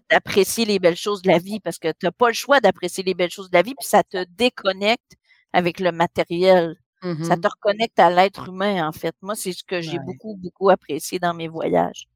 d'apprécier 0.10 0.66
les 0.66 0.80
belles 0.80 0.98
choses 0.98 1.22
de 1.22 1.30
la 1.30 1.40
vie, 1.40 1.60
parce 1.60 1.78
que 1.78 1.88
tu 1.90 2.06
n'as 2.06 2.12
pas 2.12 2.28
le 2.28 2.34
choix 2.34 2.60
d'apprécier 2.60 3.04
les 3.04 3.14
belles 3.14 3.32
choses 3.32 3.50
de 3.50 3.56
la 3.56 3.62
vie, 3.62 3.76
puis 3.76 3.88
ça 3.88 4.04
te 4.04 4.26
déconnecte 4.32 5.14
avec 5.54 5.80
le 5.80 5.92
matériel. 5.92 6.76
Ça 7.02 7.36
mmh 7.36 7.42
te 7.42 7.48
reconnecte 7.48 8.00
à 8.00 8.10
l'être 8.10 8.50
humain, 8.50 8.88
en 8.88 8.92
fait. 8.92 9.16
Moi, 9.22 9.36
c'est 9.36 9.54
ce 9.54 9.64
que 9.64 9.82
j'ai 9.82 10.00
beaucoup, 10.00 10.36
beaucoup 10.36 10.70
apprécié 10.70 11.20
dans 11.20 11.34
mes 11.34 11.48
voyages. 11.48 12.08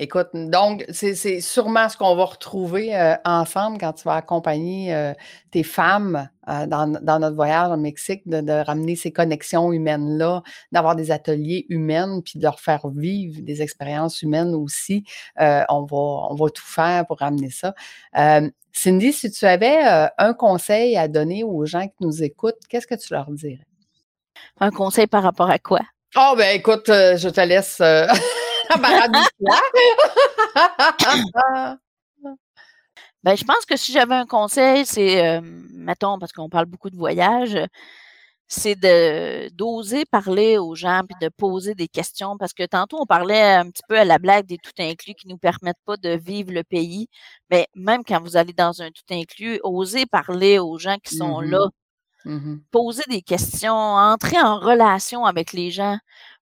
Écoute, 0.00 0.28
donc, 0.34 0.84
c'est 0.90 1.40
sûrement 1.40 1.88
ce 1.88 1.96
qu'on 1.96 2.14
va 2.14 2.26
retrouver 2.26 2.94
euh, 2.94 3.16
ensemble 3.24 3.78
quand 3.78 3.94
tu 3.94 4.04
vas 4.04 4.14
accompagner 4.14 4.94
euh, 4.94 5.12
tes 5.50 5.64
femmes 5.64 6.28
euh, 6.48 6.66
dans, 6.68 6.86
notre 6.86 7.34
voyage 7.34 7.72
au 7.72 7.76
Mexique, 7.76 8.22
de, 8.28 8.64
ramener 8.64 8.94
ces 8.94 9.10
connexions 9.10 9.72
humaines-là, 9.72 10.42
d'avoir 10.70 10.94
des 10.94 11.10
ateliers 11.10 11.66
humains, 11.68 12.20
puis 12.20 12.38
de 12.38 12.44
leur 12.44 12.60
faire 12.60 12.86
vivre 12.90 13.40
des 13.42 13.60
expériences 13.60 14.22
humaines 14.22 14.54
aussi. 14.54 15.04
on, 15.36 15.84
va, 15.84 15.96
on 16.30 16.34
va 16.36 16.50
tout 16.50 16.64
faire 16.64 17.04
pour 17.04 17.18
ramener 17.18 17.50
ça. 17.50 17.74
Cindy, 18.72 19.12
si 19.12 19.32
tu 19.32 19.46
avais 19.46 20.10
un 20.16 20.32
conseil 20.32 20.96
à 20.96 21.08
donner 21.08 21.42
aux 21.42 21.64
gens 21.66 21.88
qui 21.88 22.04
nous 22.04 22.22
écoutent, 22.22 22.60
qu'est-ce 22.68 22.86
que 22.86 22.94
tu 22.94 23.12
leur 23.12 23.30
dirais? 23.32 23.67
Un 24.60 24.70
conseil 24.70 25.06
par 25.06 25.22
rapport 25.22 25.50
à 25.50 25.58
quoi? 25.58 25.80
Oh, 26.16 26.34
ben 26.36 26.56
écoute, 26.56 26.88
euh, 26.88 27.16
je 27.16 27.28
te 27.28 27.40
laisse 27.40 27.80
euh, 27.80 28.06
ben, 33.22 33.36
je 33.36 33.44
pense 33.44 33.64
que 33.66 33.76
si 33.76 33.92
j'avais 33.92 34.14
un 34.14 34.26
conseil, 34.26 34.84
c'est, 34.86 35.26
euh, 35.26 35.40
mettons, 35.42 36.18
parce 36.18 36.32
qu'on 36.32 36.48
parle 36.48 36.66
beaucoup 36.66 36.90
de 36.90 36.96
voyage, 36.96 37.58
c'est 38.48 38.74
de 38.74 39.50
d'oser 39.54 40.04
parler 40.06 40.56
aux 40.58 40.74
gens 40.74 41.02
puis 41.06 41.16
de 41.20 41.28
poser 41.28 41.74
des 41.74 41.88
questions. 41.88 42.36
Parce 42.38 42.54
que 42.54 42.64
tantôt 42.64 42.98
on 43.00 43.06
parlait 43.06 43.42
un 43.42 43.70
petit 43.70 43.82
peu 43.88 43.98
à 43.98 44.04
la 44.04 44.18
blague 44.18 44.46
des 44.46 44.58
tout 44.58 44.72
inclus 44.78 45.14
qui 45.14 45.28
nous 45.28 45.38
permettent 45.38 45.76
pas 45.84 45.96
de 45.98 46.10
vivre 46.10 46.52
le 46.52 46.64
pays. 46.64 47.08
Mais 47.50 47.68
même 47.74 48.02
quand 48.04 48.20
vous 48.22 48.36
allez 48.36 48.54
dans 48.54 48.82
un 48.82 48.88
tout 48.90 49.04
inclus 49.10 49.60
osez 49.62 50.06
parler 50.06 50.58
aux 50.58 50.78
gens 50.78 50.96
qui 51.04 51.16
sont 51.16 51.40
là 51.40 51.68
mmh 52.28 52.34
Mmh 52.34 52.60
Poser 52.70 53.02
des 53.08 53.22
questions, 53.22 53.74
entrer 53.74 54.38
en 54.40 54.58
relation 54.58 55.24
avec 55.24 55.52
les 55.52 55.70
gens. 55.70 55.98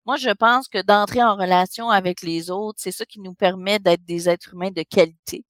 Moi, 0.06 0.16
je 0.16 0.30
pense 0.30 0.68
que 0.68 0.82
d'entrer 0.82 1.22
en 1.22 1.36
relation 1.36 1.90
avec 1.90 2.22
les 2.22 2.50
autres, 2.50 2.78
c'est 2.80 2.92
ça 2.92 3.04
qui 3.06 3.20
nous 3.20 3.34
permet 3.34 3.78
d'être 3.78 4.04
des 4.04 4.28
êtres 4.28 4.54
humains 4.54 4.70
de 4.70 4.82
qualité. 4.82 5.44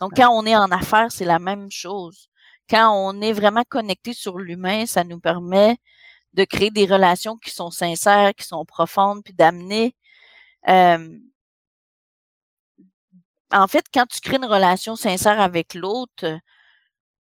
Donc, 0.00 0.12
quand 0.16 0.30
on 0.30 0.46
est 0.46 0.56
en 0.56 0.70
affaires, 0.70 1.12
c'est 1.12 1.24
la 1.24 1.38
même 1.38 1.70
chose. 1.70 2.28
Quand 2.70 2.92
on 2.94 3.20
est 3.22 3.32
vraiment 3.32 3.64
connecté 3.68 4.12
sur 4.14 4.38
l'humain, 4.38 4.86
ça 4.86 5.04
nous 5.04 5.20
permet 5.20 5.76
de 6.34 6.44
créer 6.44 6.70
des 6.70 6.86
relations 6.86 7.36
qui 7.38 7.50
sont 7.50 7.70
sincères, 7.70 8.34
qui 8.34 8.46
sont 8.46 8.64
profondes, 8.64 9.22
puis 9.24 9.34
d'amener 9.34 9.94
en 13.52 13.68
fait, 13.68 13.84
quand 13.92 14.06
tu 14.06 14.20
crées 14.20 14.36
une 14.36 14.44
relation 14.46 14.96
sincère 14.96 15.40
avec 15.40 15.74
l'autre, 15.74 16.38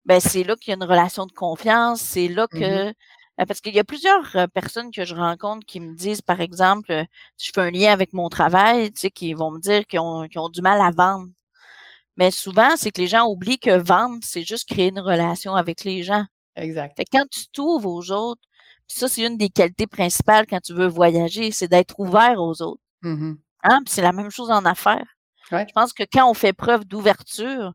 ben 0.04 0.20
c'est 0.20 0.44
là 0.44 0.56
qu'il 0.56 0.70
y 0.70 0.72
a 0.72 0.76
une 0.76 0.88
relation 0.88 1.26
de 1.26 1.32
confiance, 1.32 2.00
c'est 2.00 2.28
là 2.28 2.46
que 2.48 2.92
euh, 3.40 3.46
parce 3.46 3.60
qu'il 3.60 3.74
y 3.74 3.78
a 3.78 3.84
plusieurs 3.84 4.36
euh, 4.36 4.46
personnes 4.46 4.90
que 4.90 5.04
je 5.04 5.14
rencontre 5.14 5.66
qui 5.66 5.80
me 5.80 5.94
disent, 5.94 6.20
par 6.20 6.40
exemple, 6.40 6.92
euh, 6.92 7.04
je 7.40 7.50
fais 7.54 7.62
un 7.62 7.70
lien 7.70 7.92
avec 7.92 8.12
mon 8.12 8.28
travail, 8.28 8.92
tu 8.92 9.00
sais, 9.00 9.10
qui 9.10 9.32
vont 9.32 9.50
me 9.50 9.58
dire 9.58 9.86
qu'ils 9.86 10.00
ont, 10.00 10.26
ont 10.36 10.48
du 10.50 10.60
mal 10.60 10.80
à 10.80 10.90
vendre. 10.90 11.28
Mais 12.16 12.30
souvent, 12.30 12.76
c'est 12.76 12.90
que 12.90 13.00
les 13.00 13.06
gens 13.06 13.26
oublient 13.26 13.58
que 13.58 13.78
vendre, 13.78 14.18
c'est 14.22 14.42
juste 14.42 14.68
créer 14.68 14.88
une 14.88 15.00
relation 15.00 15.54
avec 15.54 15.82
les 15.84 16.02
gens. 16.02 16.24
Exact. 16.56 16.94
Fait 16.96 17.06
quand 17.10 17.24
tu 17.30 17.46
t'ouvres 17.48 17.88
aux 17.88 18.10
autres, 18.10 18.42
ça, 18.86 19.08
c'est 19.08 19.26
une 19.26 19.38
des 19.38 19.48
qualités 19.48 19.86
principales 19.86 20.46
quand 20.46 20.60
tu 20.60 20.74
veux 20.74 20.86
voyager, 20.86 21.50
c'est 21.50 21.68
d'être 21.68 21.98
ouvert 21.98 22.38
aux 22.38 22.60
autres. 22.60 22.82
Mmh 23.00 23.34
hein? 23.64 23.80
c'est 23.86 24.02
la 24.02 24.12
même 24.12 24.30
chose 24.30 24.50
en 24.50 24.64
affaires. 24.64 25.16
Je 25.50 25.72
pense 25.74 25.92
que 25.92 26.04
quand 26.10 26.30
on 26.30 26.34
fait 26.34 26.54
preuve 26.54 26.86
d'ouverture, 26.86 27.72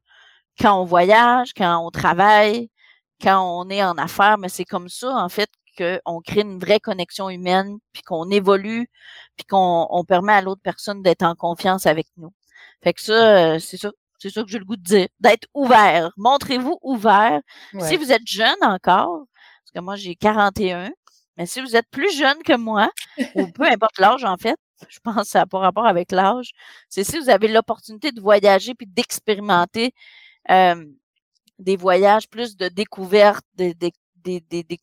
quand 0.60 0.82
on 0.82 0.86
voyage, 0.86 1.54
quand 1.56 1.86
on 1.86 1.92
travaille, 1.92 2.70
quand 3.22 3.42
on 3.42 3.70
est 3.70 3.84
en 3.84 3.98
affaires, 3.98 4.38
mais 4.38 4.50
c'est 4.50 4.66
comme 4.66 4.90
ça, 4.90 5.10
en 5.16 5.30
fait, 5.30 5.50
qu'on 5.78 6.22
crée 6.22 6.42
une 6.42 6.60
vraie 6.60 6.80
connexion 6.80 7.30
humaine, 7.30 7.78
puis 7.94 8.02
qu'on 8.04 8.30
évolue, 8.32 8.90
puis 9.36 9.46
qu'on 9.46 10.04
permet 10.08 10.34
à 10.34 10.42
l'autre 10.42 10.62
personne 10.64 11.02
d'être 11.04 11.24
en 11.24 11.36
confiance 11.36 11.86
avec 11.86 12.08
nous. 12.18 12.34
Fait 12.84 12.94
que 12.94 13.02
ça, 13.02 13.54
euh, 13.54 13.60
c'est 13.60 13.78
ça. 13.78 13.92
C'est 14.20 14.32
ça 14.32 14.42
que 14.42 14.50
j'ai 14.50 14.58
le 14.58 14.66
goût 14.66 14.76
de 14.76 14.82
dire. 14.82 15.08
D'être 15.20 15.48
ouvert. 15.54 16.10
Montrez-vous 16.18 16.80
ouvert. 16.82 17.40
Si 17.82 17.98
vous 17.98 18.12
êtes 18.12 18.26
jeune 18.26 18.58
encore, 18.64 19.26
parce 19.64 19.72
que 19.76 19.80
moi 19.80 19.96
j'ai 19.96 20.16
41, 20.16 20.90
mais 21.38 21.46
si 21.46 21.62
vous 21.62 21.76
êtes 21.76 21.88
plus 21.92 22.12
jeune 22.18 22.42
que 22.44 22.58
moi, 22.58 22.90
ou 23.36 23.46
peu 23.52 23.64
importe 23.64 24.00
l'âge 24.00 24.24
en 24.24 24.38
fait, 24.38 24.58
je 24.90 25.00
pense 25.04 25.16
que 25.24 25.28
ça 25.28 25.40
n'a 25.40 25.46
pas 25.46 25.60
rapport 25.60 25.86
avec 25.86 26.12
l'âge, 26.12 26.52
c'est 26.90 27.04
si 27.04 27.20
vous 27.20 27.30
avez 27.30 27.48
l'opportunité 27.48 28.12
de 28.12 28.20
voyager 28.20 28.74
puis 28.74 28.88
d'expérimenter 28.88 29.94
des 31.60 31.78
voyages 31.78 32.30
plus 32.30 32.58
de 32.58 32.68
découverte, 32.68 33.46
des, 33.56 33.74
des, 33.74 33.92
des, 34.16 34.42
des 34.64 34.80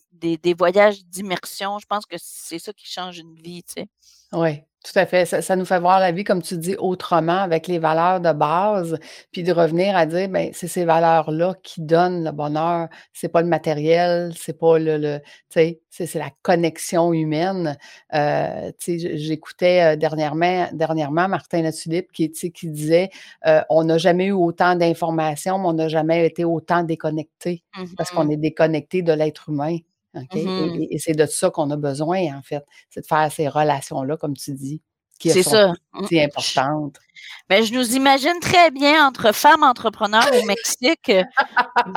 voyages 0.57 1.05
d'immersion, 1.07 1.79
je 1.79 1.87
pense 1.87 2.07
que 2.07 2.17
c'est 2.19 2.59
ça 2.59 2.73
qui 2.73 2.87
change 2.87 3.19
une 3.19 3.35
vie, 3.35 3.63
tu 3.63 3.83
sais. 3.83 3.89
Oui. 4.33 4.63
Tout 4.85 4.99
à 4.99 5.07
fait. 5.07 5.25
Ça, 5.25 5.57
nous 5.57 5.65
fait 5.65 5.81
voir 5.81 5.99
la 5.99 6.13
vie, 6.13 6.25
comme 6.25 6.43
tu 6.43 6.59
dis, 6.59 6.77
autrement, 6.77 7.39
avec 7.39 7.69
les 7.69 7.79
valeurs 7.79 8.21
de 8.21 8.33
base, 8.33 8.99
puis 9.33 9.43
de 9.43 9.51
revenir 9.51 9.97
à 9.97 10.05
dire, 10.05 10.29
ben 10.29 10.51
c'est 10.53 10.69
ces 10.69 10.85
valeurs-là 10.85 11.55
qui 11.63 11.81
donnent 11.81 12.23
le 12.23 12.33
bonheur. 12.33 12.89
C'est 13.15 13.31
pas 13.31 13.41
le 13.41 13.49
matériel, 13.49 14.35
c'est 14.37 14.59
pas 14.59 14.79
le, 14.79 14.99
le 14.99 15.21
tu 15.49 15.79
sais, 15.89 16.07
c'est 16.07 16.19
la 16.19 16.29
connexion 16.43 17.15
humaine. 17.15 17.79
Euh, 18.13 18.71
tu 18.79 19.01
sais, 19.01 19.17
j'écoutais 19.17 19.95
euh, 19.95 19.97
dernièrement, 19.97 20.69
dernièrement 20.75 21.29
Martin 21.29 21.63
Latulippe 21.63 22.13
qui, 22.13 22.31
qui 22.31 22.69
disait, 22.69 23.09
euh, 23.47 23.63
on 23.71 23.85
n'a 23.85 23.97
jamais 23.97 24.27
eu 24.27 24.33
autant 24.33 24.75
d'informations, 24.75 25.59
mais 25.59 25.67
on 25.67 25.73
n'a 25.73 25.89
jamais 25.89 26.27
été 26.27 26.45
autant 26.45 26.83
déconnecté 26.83 27.65
parce 27.97 28.11
qu'on 28.11 28.27
mmh 28.27 28.33
est 28.33 28.37
déconnecté 28.37 29.01
de 29.01 29.13
l'être 29.15 29.49
humain. 29.49 29.79
Mmh 30.15 30.87
et, 30.91 30.99
c'est 30.99 31.15
de 31.15 31.27
ça 31.27 31.51
qu'on 31.51 31.71
a 31.71 31.77
besoin, 31.77 32.37
en 32.37 32.43
fait. 32.43 32.65
C'est 32.91 33.01
de 33.01 33.07
faire 33.07 33.31
ces 33.33 33.49
relations-là, 33.49 34.17
comme 34.17 34.37
tu 34.37 34.53
dis, 34.53 34.81
qui 35.19 35.31
sont 35.43 35.51
ça. 35.51 35.75
si 36.09 36.21
importantes. 36.21 36.99
Mais 37.51 37.63
je 37.65 37.75
nous 37.75 37.95
imagine 37.95 38.39
très 38.41 38.71
bien 38.71 39.07
entre 39.07 39.33
femmes 39.33 39.63
entrepreneurs 39.63 40.29
au 40.41 40.45
Mexique 40.45 41.11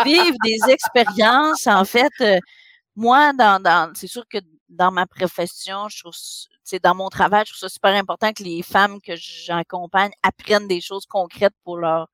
vivre 0.05 0.35
des 0.43 0.71
expériences. 0.71 1.67
En 1.67 1.85
fait, 1.85 2.11
euh, 2.21 2.39
moi, 2.95 3.33
dans, 3.33 3.91
c'est 3.95 4.07
sûr 4.07 4.23
que 4.27 4.39
dans 4.69 4.91
ma 4.91 5.05
profession, 5.05 5.87
je 5.89 5.99
trouve, 5.99 6.13
c'est 6.63 6.83
dans 6.83 6.95
mon 6.95 7.09
travail, 7.09 7.43
je 7.45 7.53
trouve 7.53 7.59
ça 7.59 7.69
super 7.69 7.95
important 7.95 8.33
que 8.33 8.43
les 8.43 8.61
femmes 8.63 8.99
que 9.01 9.13
j'accompagne 9.15 10.11
apprennent 10.23 10.67
des 10.67 10.81
choses 10.81 11.05
concrètes 11.05 11.53
pour 11.63 11.77
leur, 11.77 12.09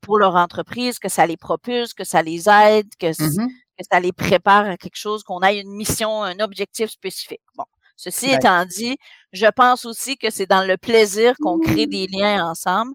pour 0.00 0.18
leur 0.18 0.34
entreprise, 0.34 0.98
que 0.98 1.08
ça 1.08 1.26
les 1.26 1.36
propulse, 1.36 1.94
que 1.94 2.04
ça 2.04 2.22
les 2.22 2.48
aide, 2.48 2.88
que 2.98 3.06
mmh 3.06 3.48
que 3.78 3.84
ça 3.90 4.00
les 4.00 4.12
prépare 4.12 4.66
à 4.66 4.76
quelque 4.76 4.96
chose, 4.96 5.22
qu'on 5.22 5.40
ait 5.42 5.60
une 5.60 5.74
mission, 5.74 6.22
un 6.22 6.38
objectif 6.40 6.90
spécifique. 6.90 7.42
Bon. 7.56 7.64
Ceci 7.96 8.30
étant 8.32 8.64
dit, 8.64 8.96
je 9.32 9.46
pense 9.46 9.84
aussi 9.84 10.16
que 10.16 10.30
c'est 10.30 10.46
dans 10.46 10.66
le 10.66 10.76
plaisir 10.76 11.36
qu'on 11.40 11.60
crée 11.60 11.86
des 11.86 12.06
liens 12.08 12.44
ensemble. 12.44 12.92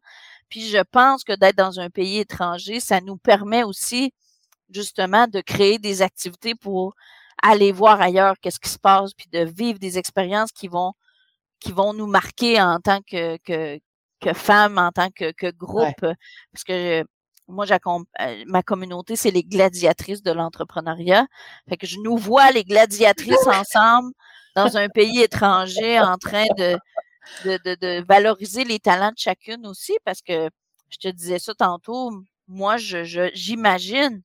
Puis 0.49 0.67
je 0.67 0.81
pense 0.91 1.23
que 1.23 1.33
d'être 1.33 1.55
dans 1.55 1.79
un 1.79 1.89
pays 1.89 2.17
étranger, 2.19 2.79
ça 2.79 2.99
nous 3.01 3.17
permet 3.17 3.63
aussi 3.63 4.13
justement 4.69 5.27
de 5.27 5.41
créer 5.41 5.79
des 5.79 6.01
activités 6.01 6.55
pour 6.55 6.95
aller 7.41 7.71
voir 7.71 8.01
ailleurs 8.01 8.35
qu'est-ce 8.41 8.59
qui 8.59 8.69
se 8.69 8.79
passe, 8.79 9.13
puis 9.13 9.27
de 9.31 9.39
vivre 9.45 9.79
des 9.79 9.97
expériences 9.97 10.51
qui 10.51 10.67
vont 10.67 10.93
qui 11.59 11.71
vont 11.71 11.93
nous 11.93 12.07
marquer 12.07 12.61
en 12.61 12.79
tant 12.79 13.01
que 13.01 13.37
que, 13.37 13.79
que 14.21 14.33
femmes, 14.33 14.77
en 14.77 14.91
tant 14.91 15.09
que, 15.11 15.31
que 15.31 15.51
groupe. 15.51 16.01
Parce 16.01 16.63
que 16.65 17.05
moi, 17.49 17.65
euh, 17.71 18.43
ma 18.45 18.63
communauté, 18.63 19.15
c'est 19.15 19.31
les 19.31 19.43
gladiatrices 19.43 20.23
de 20.23 20.31
l'entrepreneuriat. 20.31 21.25
Fait 21.67 21.77
que 21.77 21.88
je 21.88 21.97
nous 22.03 22.17
vois 22.17 22.51
les 22.51 22.63
gladiatrices 22.63 23.35
ensemble 23.47 24.13
dans 24.55 24.77
un 24.77 24.89
pays 24.89 25.21
étranger 25.21 25.99
en 25.99 26.17
train 26.17 26.45
de, 26.57 26.77
de, 27.45 27.75
de, 27.75 28.05
valoriser 28.07 28.63
les 28.63 28.79
talents 28.79 29.12
de 29.12 29.17
chacune 29.17 29.65
aussi, 29.65 29.97
parce 30.05 30.21
que 30.21 30.49
je 30.89 30.97
te 30.97 31.07
disais 31.07 31.39
ça 31.39 31.53
tantôt, 31.53 32.12
moi, 32.47 32.77
je, 32.77 33.29
j'imagine 33.33 34.21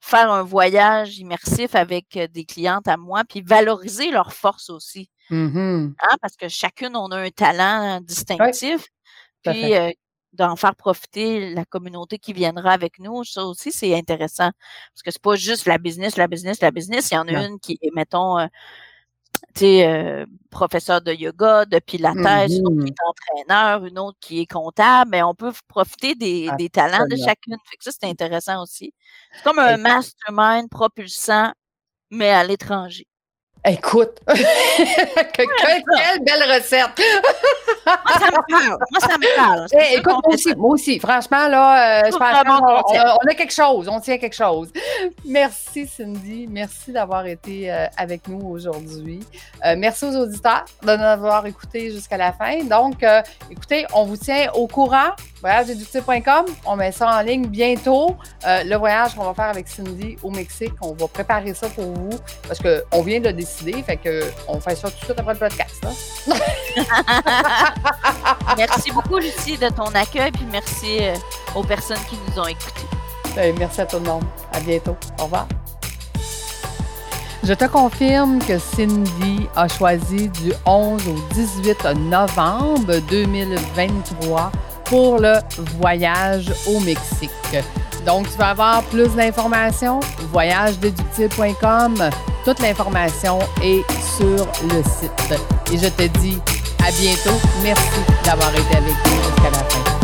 faire 0.00 0.30
un 0.30 0.42
voyage 0.42 1.18
immersif 1.18 1.74
avec 1.74 2.16
euh, 2.16 2.28
des 2.28 2.44
clientes 2.44 2.86
à 2.88 2.98
moi, 2.98 3.22
puis 3.26 3.40
valoriser 3.40 4.10
leurs 4.10 4.34
forces 4.34 4.68
aussi. 4.68 5.08
Mmh 5.30 5.92
hein, 5.98 6.16
parce 6.20 6.36
que 6.36 6.48
chacune, 6.48 6.94
on 6.94 7.08
a 7.08 7.16
un 7.16 7.30
talent 7.30 8.00
distinctif. 8.02 8.86
Puis, 9.42 9.74
euh, 9.74 9.90
d'en 10.34 10.56
faire 10.56 10.74
profiter 10.74 11.50
la 11.54 11.64
communauté 11.64 12.18
qui 12.18 12.32
viendra 12.32 12.72
avec 12.72 12.98
nous. 12.98 13.24
Ça 13.24 13.44
aussi, 13.44 13.72
c'est 13.72 13.94
intéressant. 13.94 14.50
Parce 14.92 15.02
que 15.04 15.10
c'est 15.10 15.22
pas 15.22 15.36
juste 15.36 15.66
la 15.66 15.78
business, 15.78 16.16
la 16.16 16.28
business, 16.28 16.60
la 16.60 16.70
business. 16.70 17.10
Il 17.10 17.14
y 17.14 17.18
en 17.18 17.28
a 17.28 17.46
une 17.46 17.58
qui 17.60 17.78
est, 17.80 17.90
mettons, 17.94 18.38
euh, 18.38 18.46
tu 19.54 19.60
sais, 19.60 19.86
euh, 19.86 20.26
professeur 20.50 21.00
de 21.00 21.12
yoga, 21.12 21.64
de 21.64 21.78
pilates, 21.78 22.16
une 22.16 22.66
autre 22.66 22.84
qui 22.84 22.88
est 22.88 22.90
mmh 22.90 23.08
entraîneur, 23.08 23.84
une 23.86 23.98
autre 23.98 24.18
qui 24.20 24.40
est 24.40 24.50
comptable, 24.50 25.10
mais 25.10 25.22
on 25.22 25.34
peut 25.34 25.52
profiter 25.68 26.14
des, 26.14 26.50
des 26.58 26.68
talents 26.68 27.06
de 27.08 27.16
chacune. 27.16 27.56
Fait 27.70 27.76
que 27.76 27.84
ça, 27.84 27.90
c'est 27.92 28.08
intéressant 28.08 28.62
aussi. 28.62 28.92
C'est 29.32 29.44
comme 29.44 29.58
un 29.58 29.76
mastermind 29.76 30.68
propulsant, 30.68 31.52
mais 32.10 32.30
à 32.30 32.44
l'étranger. 32.44 33.06
Écoute, 33.66 34.20
quelle 34.26 35.46
belle 36.20 36.52
recette! 36.52 37.00
moi, 37.86 37.96
ça 38.18 38.26
me 38.26 38.50
parle. 38.50 38.78
Moi, 38.90 39.00
ça 39.00 39.16
me 39.16 39.36
parle. 39.36 39.66
Eh, 39.72 39.96
écoute, 39.96 40.16
moi 40.22 40.34
aussi, 40.34 40.54
moi 40.54 40.70
aussi. 40.70 40.98
Franchement, 40.98 41.48
là, 41.48 42.02
euh, 42.02 42.10
je 42.12 42.16
pense 42.16 43.22
qu'on 43.22 43.30
a 43.30 43.34
quelque 43.34 43.54
chose. 43.54 43.88
On 43.88 44.00
tient 44.00 44.18
quelque 44.18 44.36
chose. 44.36 44.70
Merci, 45.24 45.86
Cindy. 45.86 46.46
Merci 46.46 46.92
d'avoir 46.92 47.24
été 47.24 47.72
euh, 47.72 47.86
avec 47.96 48.28
nous 48.28 48.46
aujourd'hui. 48.48 49.20
Euh, 49.64 49.76
merci 49.78 50.04
aux 50.04 50.16
auditeurs 50.16 50.66
de 50.82 50.94
nous 50.94 51.02
avoir 51.02 51.46
écoutés 51.46 51.90
jusqu'à 51.90 52.18
la 52.18 52.34
fin. 52.34 52.62
Donc, 52.64 53.02
écoutez, 53.50 53.86
on 53.94 54.04
vous 54.04 54.18
tient 54.18 54.52
au 54.52 54.66
courant. 54.66 55.12
Voyageéductif.com. 55.40 56.46
On 56.66 56.76
met 56.76 56.92
ça 56.92 57.18
en 57.18 57.20
ligne 57.22 57.46
bientôt. 57.46 58.16
le 58.44 58.76
voyage 58.76 59.14
qu'on 59.14 59.24
va 59.24 59.34
faire 59.34 59.50
avec 59.50 59.68
Cindy 59.68 60.16
au 60.22 60.30
Mexique, 60.30 60.72
on 60.82 60.92
va 60.92 61.08
préparer 61.08 61.54
ça 61.54 61.68
pour 61.68 61.84
vous 61.84 62.18
parce 62.46 62.60
qu'on 62.60 63.02
vient 63.02 63.20
de 63.20 63.28
le 63.28 63.32
décider 63.32 63.53
fait 63.62 63.96
que 63.96 64.30
on 64.48 64.60
fait 64.60 64.76
ça 64.76 64.90
tout 64.90 64.98
de 65.00 65.04
suite 65.04 65.18
après 65.18 65.34
le 65.34 65.38
podcast. 65.38 65.86
merci 68.56 68.90
beaucoup, 68.90 69.18
Lucie, 69.18 69.56
de 69.56 69.68
ton 69.68 69.86
accueil, 69.94 70.30
puis 70.32 70.46
merci 70.50 70.98
euh, 71.00 71.14
aux 71.54 71.62
personnes 71.62 72.02
qui 72.08 72.16
nous 72.28 72.40
ont 72.40 72.46
écoutés. 72.46 72.86
Ben, 73.34 73.54
merci 73.58 73.80
à 73.80 73.86
tout 73.86 73.98
le 73.98 74.04
monde. 74.04 74.24
À 74.52 74.60
bientôt. 74.60 74.96
Au 75.18 75.24
revoir. 75.24 75.46
Je 77.42 77.52
te 77.52 77.66
confirme 77.66 78.38
que 78.38 78.58
Cindy 78.58 79.46
a 79.54 79.68
choisi 79.68 80.28
du 80.28 80.52
11 80.64 81.08
au 81.08 81.34
18 81.34 81.84
novembre 82.10 82.98
2023 83.10 84.50
pour 84.86 85.18
le 85.18 85.34
voyage 85.78 86.50
au 86.66 86.80
Mexique. 86.80 87.30
Donc, 88.04 88.30
tu 88.30 88.36
vas 88.36 88.50
avoir 88.50 88.82
plus 88.84 89.08
d'informations, 89.14 90.00
voyagedéductible.com. 90.32 92.10
Toute 92.44 92.60
l'information 92.60 93.38
est 93.62 93.82
sur 94.16 94.46
le 94.68 94.82
site. 94.82 95.40
Et 95.72 95.78
je 95.78 95.88
te 95.88 96.18
dis 96.18 96.38
à 96.86 96.90
bientôt. 96.92 97.38
Merci 97.62 98.00
d'avoir 98.24 98.50
été 98.54 98.76
avec 98.76 98.94
nous 99.06 99.22
jusqu'à 99.22 99.50
la 99.50 99.64
fin. 99.64 100.03